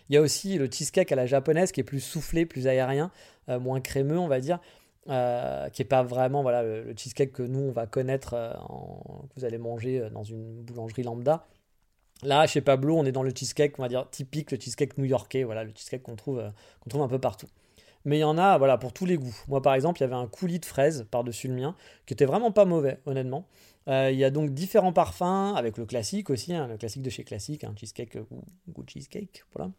[0.09, 3.11] Il y a aussi le cheesecake à la japonaise qui est plus soufflé, plus aérien,
[3.49, 4.59] euh, moins crémeux, on va dire.
[5.09, 9.33] Euh, qui est pas vraiment voilà le, cheesecake que nous on va connaître euh, que
[9.35, 11.45] vous allez manger dans une boulangerie lambda.
[12.21, 15.43] Là, chez Pablo, on est dans le cheesecake, on va dire typique, le cheesecake new-yorkais,
[15.43, 16.41] voilà, le cheesecake qu'on trouve,
[16.79, 17.47] qu'on trouve un peu partout.
[18.05, 19.35] Mais il y en a, voilà, pour tous les goûts.
[19.47, 21.75] Moi, par exemple, il y avait un coulis de fraises par-dessus le mien,
[22.05, 23.45] qui était vraiment pas mauvais, honnêtement.
[23.87, 27.09] Euh, il y a donc différents parfums, avec le classique aussi, hein, le classique de
[27.09, 29.71] chez Classique, un cheesecake ou goût cheesecake, voilà.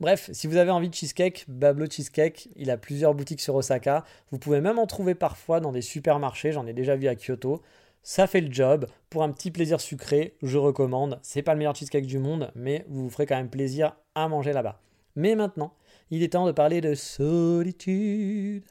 [0.00, 4.04] Bref, si vous avez envie de cheesecake, Bablo Cheesecake, il a plusieurs boutiques sur Osaka.
[4.30, 7.62] Vous pouvez même en trouver parfois dans des supermarchés, j'en ai déjà vu à Kyoto.
[8.02, 8.86] Ça fait le job.
[9.10, 11.20] Pour un petit plaisir sucré, je recommande.
[11.22, 14.28] C'est pas le meilleur cheesecake du monde, mais vous vous ferez quand même plaisir à
[14.28, 14.80] manger là-bas.
[15.14, 15.74] Mais maintenant,
[16.10, 18.64] il est temps de parler de solitude.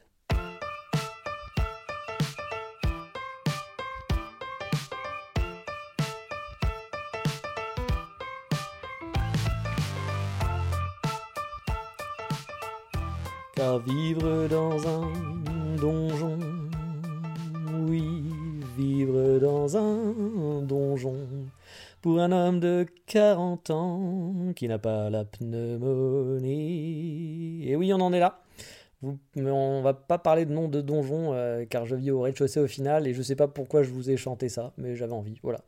[13.86, 15.10] Vivre dans un
[15.76, 16.38] donjon,
[17.88, 18.04] oui,
[18.76, 21.16] vivre dans un donjon,
[22.00, 26.48] pour un homme de 40 ans qui n'a pas la pneumonie.
[27.68, 28.42] Et oui, on en est là.
[29.34, 32.60] Mais on va pas parler de nom de donjon euh, car je vis au rez-de-chaussée
[32.60, 35.40] au final et je sais pas pourquoi je vous ai chanté ça, mais j'avais envie.
[35.42, 35.62] Voilà.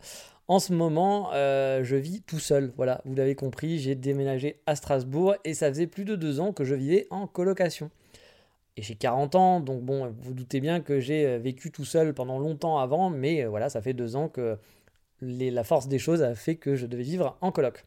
[0.47, 2.73] En ce moment, euh, je vis tout seul.
[2.77, 6.53] Voilà, vous l'avez compris, j'ai déménagé à Strasbourg et ça faisait plus de deux ans
[6.53, 7.91] que je vivais en colocation.
[8.77, 12.13] Et j'ai 40 ans, donc bon, vous doutez bien que j'ai euh, vécu tout seul
[12.13, 14.59] pendant longtemps avant, mais voilà, ça fait deux ans que
[15.21, 17.85] la force des choses a fait que je devais vivre en coloc.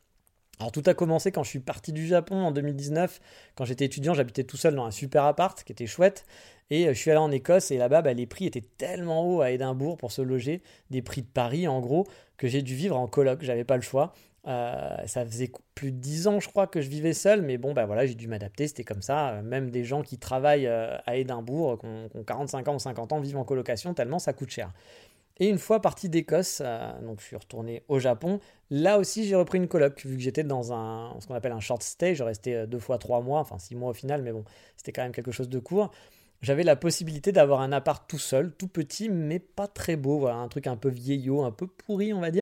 [0.59, 3.19] Alors tout a commencé quand je suis parti du Japon en 2019.
[3.55, 6.25] Quand j'étais étudiant, j'habitais tout seul dans un super appart qui était chouette.
[6.69, 9.41] Et euh, je suis allé en Écosse et là-bas, bah, les prix étaient tellement hauts
[9.41, 12.97] à Édimbourg pour se loger, des prix de Paris en gros, que j'ai dû vivre
[12.97, 13.43] en coloc.
[13.43, 14.13] J'avais pas le choix.
[14.47, 17.73] Euh, ça faisait plus de 10 ans, je crois, que je vivais seul, mais bon,
[17.73, 19.29] bah voilà, j'ai dû m'adapter, c'était comme ça.
[19.31, 23.19] Euh, même des gens qui travaillent à Édimbourg, qui ont, 45 ans ou 50 ans,
[23.19, 24.71] vivent en colocation, tellement ça coûte cher.
[25.39, 28.39] Et une fois parti d'Écosse, euh, donc je suis retourné au Japon,
[28.71, 31.59] là aussi j'ai repris une coloc, vu que j'étais dans un, ce qu'on appelle un
[31.59, 34.31] short stay, je restais euh, deux fois trois mois, enfin six mois au final, mais
[34.31, 34.43] bon,
[34.77, 35.91] c'était quand même quelque chose de court.
[36.41, 40.37] J'avais la possibilité d'avoir un appart tout seul, tout petit, mais pas très beau, voilà,
[40.37, 42.41] un truc un peu vieillot, un peu pourri, on va dire.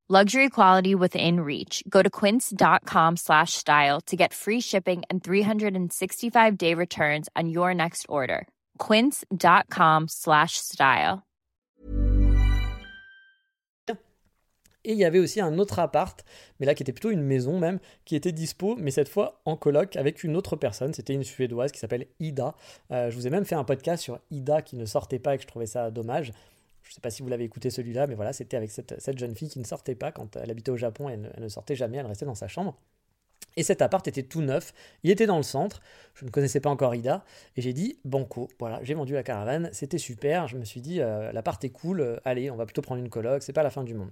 [0.11, 1.85] Luxury quality within reach.
[1.87, 8.05] Go to quince.com slash style to get free shipping and 365-day returns on your next
[8.09, 8.45] order.
[8.77, 11.23] quince.com slash style.
[14.83, 16.25] Et il y avait aussi un autre appart,
[16.59, 19.55] mais là qui était plutôt une maison même, qui était dispo, mais cette fois en
[19.55, 20.93] coloc avec une autre personne.
[20.93, 22.55] C'était une Suédoise qui s'appelle Ida.
[22.91, 25.37] Euh, je vous ai même fait un podcast sur Ida qui ne sortait pas et
[25.37, 26.33] que je trouvais ça dommage.
[26.91, 29.33] Je ne sais pas si vous l'avez écouté celui-là, mais voilà, c'était avec cette, jeune
[29.33, 31.95] fille qui ne sortait pas quand elle habitait au Japon et elle ne sortait jamais,
[31.95, 32.75] elle restait dans sa chambre.
[33.55, 34.73] Et cet appart était tout neuf,
[35.03, 35.81] il était dans le centre,
[36.15, 37.23] je ne connaissais pas encore Ida,
[37.55, 40.99] et j'ai dit banco, voilà, j'ai vendu la caravane, c'était super, je me suis dit
[40.99, 43.69] euh, l'appart est cool, euh, allez, on va plutôt prendre une coloc, c'est pas la
[43.69, 44.11] fin du monde.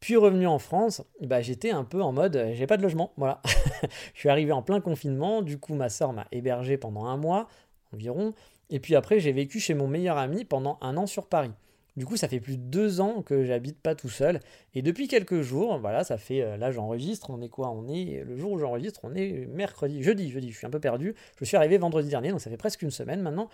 [0.00, 3.12] Puis revenu en France, bah, j'étais un peu en mode euh, j'ai pas de logement,
[3.18, 3.42] voilà.
[4.14, 7.48] je suis arrivé en plein confinement, du coup ma soeur m'a hébergé pendant un mois
[7.92, 8.32] environ,
[8.70, 11.52] et puis après j'ai vécu chez mon meilleur ami pendant un an sur Paris.
[11.96, 14.40] Du coup, ça fait plus de deux ans que j'habite pas tout seul.
[14.74, 16.42] Et depuis quelques jours, voilà, ça fait.
[16.42, 17.30] Euh, là, j'enregistre.
[17.30, 17.70] On est quoi?
[17.70, 18.24] On est.
[18.24, 20.02] Le jour où j'enregistre, on est mercredi.
[20.02, 20.50] Jeudi, jeudi.
[20.50, 21.14] Je suis un peu perdu.
[21.38, 23.48] Je suis arrivé vendredi dernier, donc ça fait presque une semaine maintenant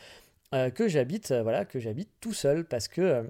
[0.54, 1.32] euh, que j'habite.
[1.32, 3.28] Euh, voilà, que j'habite tout seul parce que.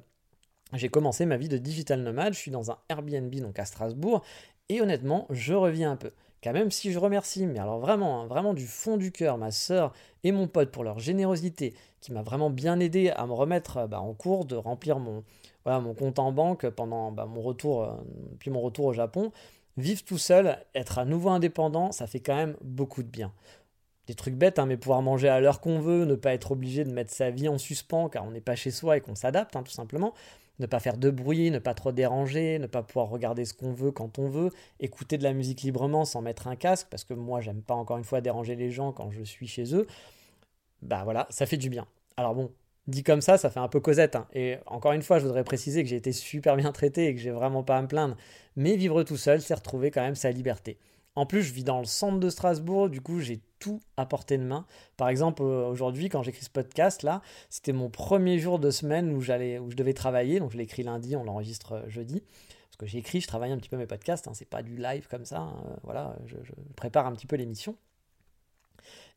[0.75, 4.23] j'ai commencé ma vie de digital nomade, je suis dans un Airbnb donc à Strasbourg
[4.68, 8.26] et honnêtement, je reviens un peu car même si je remercie, mais alors vraiment, hein,
[8.26, 9.92] vraiment du fond du cœur, ma sœur
[10.24, 13.86] et mon pote pour leur générosité, qui m'a vraiment bien aidé à me remettre euh,
[13.86, 15.22] bah, en cours, de remplir mon,
[15.66, 17.93] mon compte en banque pendant bah, mon retour, euh,
[18.38, 19.32] puis mon retour au Japon,
[19.76, 23.32] vivre tout seul, être à nouveau indépendant, ça fait quand même beaucoup de bien.
[24.07, 26.84] Des trucs bêtes, hein, mais pouvoir manger à l'heure qu'on veut, ne pas être obligé
[26.84, 29.55] de mettre sa vie en suspens car on n'est pas chez soi et qu'on s'adapte,
[29.57, 30.14] hein, tout simplement
[30.61, 33.73] ne pas faire de bruit, ne pas trop déranger, ne pas pouvoir regarder ce qu'on
[33.73, 37.15] veut quand on veut, écouter de la musique librement sans mettre un casque, parce que
[37.15, 39.87] moi j'aime pas encore une fois déranger les gens quand je suis chez eux,
[40.83, 41.87] bah voilà, ça fait du bien.
[42.17, 42.53] Alors bon,
[42.87, 44.27] dit comme ça, ça fait un peu Cosette, hein.
[44.35, 47.21] et encore une fois, je voudrais préciser que j'ai été super bien traité et que
[47.21, 48.17] j'ai vraiment pas à me plaindre,
[48.57, 50.79] mais vivre tout seul, c'est retrouver quand même sa liberté.
[51.17, 54.39] En plus, je vis dans le centre de Strasbourg, du coup, j'ai tout à portée
[54.39, 54.65] de main.
[54.97, 59.13] Par exemple, euh, aujourd'hui, quand j'écris ce podcast là, c'était mon premier jour de semaine
[59.13, 60.39] où où je devais travailler.
[60.41, 62.23] Donc, je l'ai écrit lundi, on l'enregistre euh, jeudi.
[62.71, 64.29] Parce que j'ai écrit, je travaille un petit peu mes podcasts.
[64.29, 65.41] Hein, c'est pas du live comme ça.
[65.41, 66.37] Hein, voilà, je,
[66.77, 67.77] prépare un petit peu l'émission.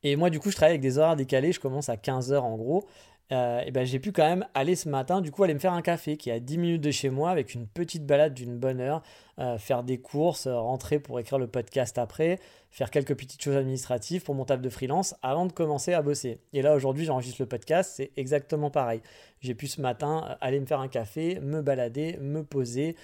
[0.01, 1.53] Et moi, du coup, je travaille avec des horaires décalés.
[1.53, 2.85] Je commence à 15h en gros.
[3.31, 5.73] Euh, et ben j'ai pu quand même aller ce matin, du coup, aller me faire
[5.73, 8.57] un café qui est à 10 minutes de chez moi avec une petite balade d'une
[8.57, 9.01] bonne heure,
[9.39, 13.55] euh, faire des courses, euh, rentrer pour écrire le podcast après, faire quelques petites choses
[13.55, 16.41] administratives pour mon table de freelance avant de commencer à bosser.
[16.51, 19.01] Et là, aujourd'hui, j'enregistre le podcast, c'est exactement pareil.
[19.39, 22.95] J'ai pu ce matin aller me faire un café, me balader, me poser,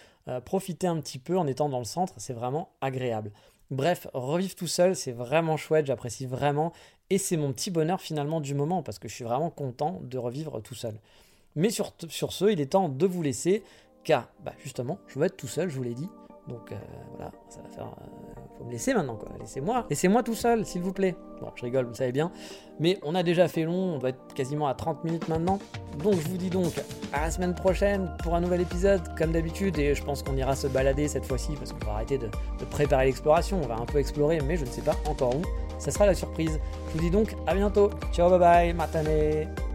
[0.45, 3.31] profiter un petit peu en étant dans le centre, c'est vraiment agréable.
[3.71, 6.73] Bref, revivre tout seul, c'est vraiment chouette, j'apprécie vraiment.
[7.09, 10.17] Et c'est mon petit bonheur finalement du moment, parce que je suis vraiment content de
[10.17, 10.93] revivre tout seul.
[11.55, 13.63] Mais sur, ce, il est temps de vous laisser,
[14.03, 16.07] car bah, justement, je veux être tout seul, je vous l'ai dit.
[16.49, 16.75] Donc euh,
[17.15, 17.85] voilà, ça va faire.
[17.85, 19.29] Euh, faut me laisser maintenant, quoi.
[19.39, 21.15] Laissez-moi, laissez-moi tout seul, s'il vous plaît.
[21.39, 22.31] Bon, je rigole, vous savez bien.
[22.79, 25.59] Mais on a déjà fait long, on doit être quasiment à 30 minutes maintenant.
[26.03, 26.73] Donc je vous dis donc
[27.13, 29.77] à la semaine prochaine pour un nouvel épisode, comme d'habitude.
[29.77, 32.65] Et je pense qu'on ira se balader cette fois-ci, parce qu'on va arrêter de, de
[32.65, 33.61] préparer l'exploration.
[33.63, 35.41] On va un peu explorer, mais je ne sais pas encore où.
[35.77, 36.59] Ça sera la surprise.
[36.89, 37.89] Je vous dis donc à bientôt.
[38.11, 39.68] Ciao, bye bye, matane.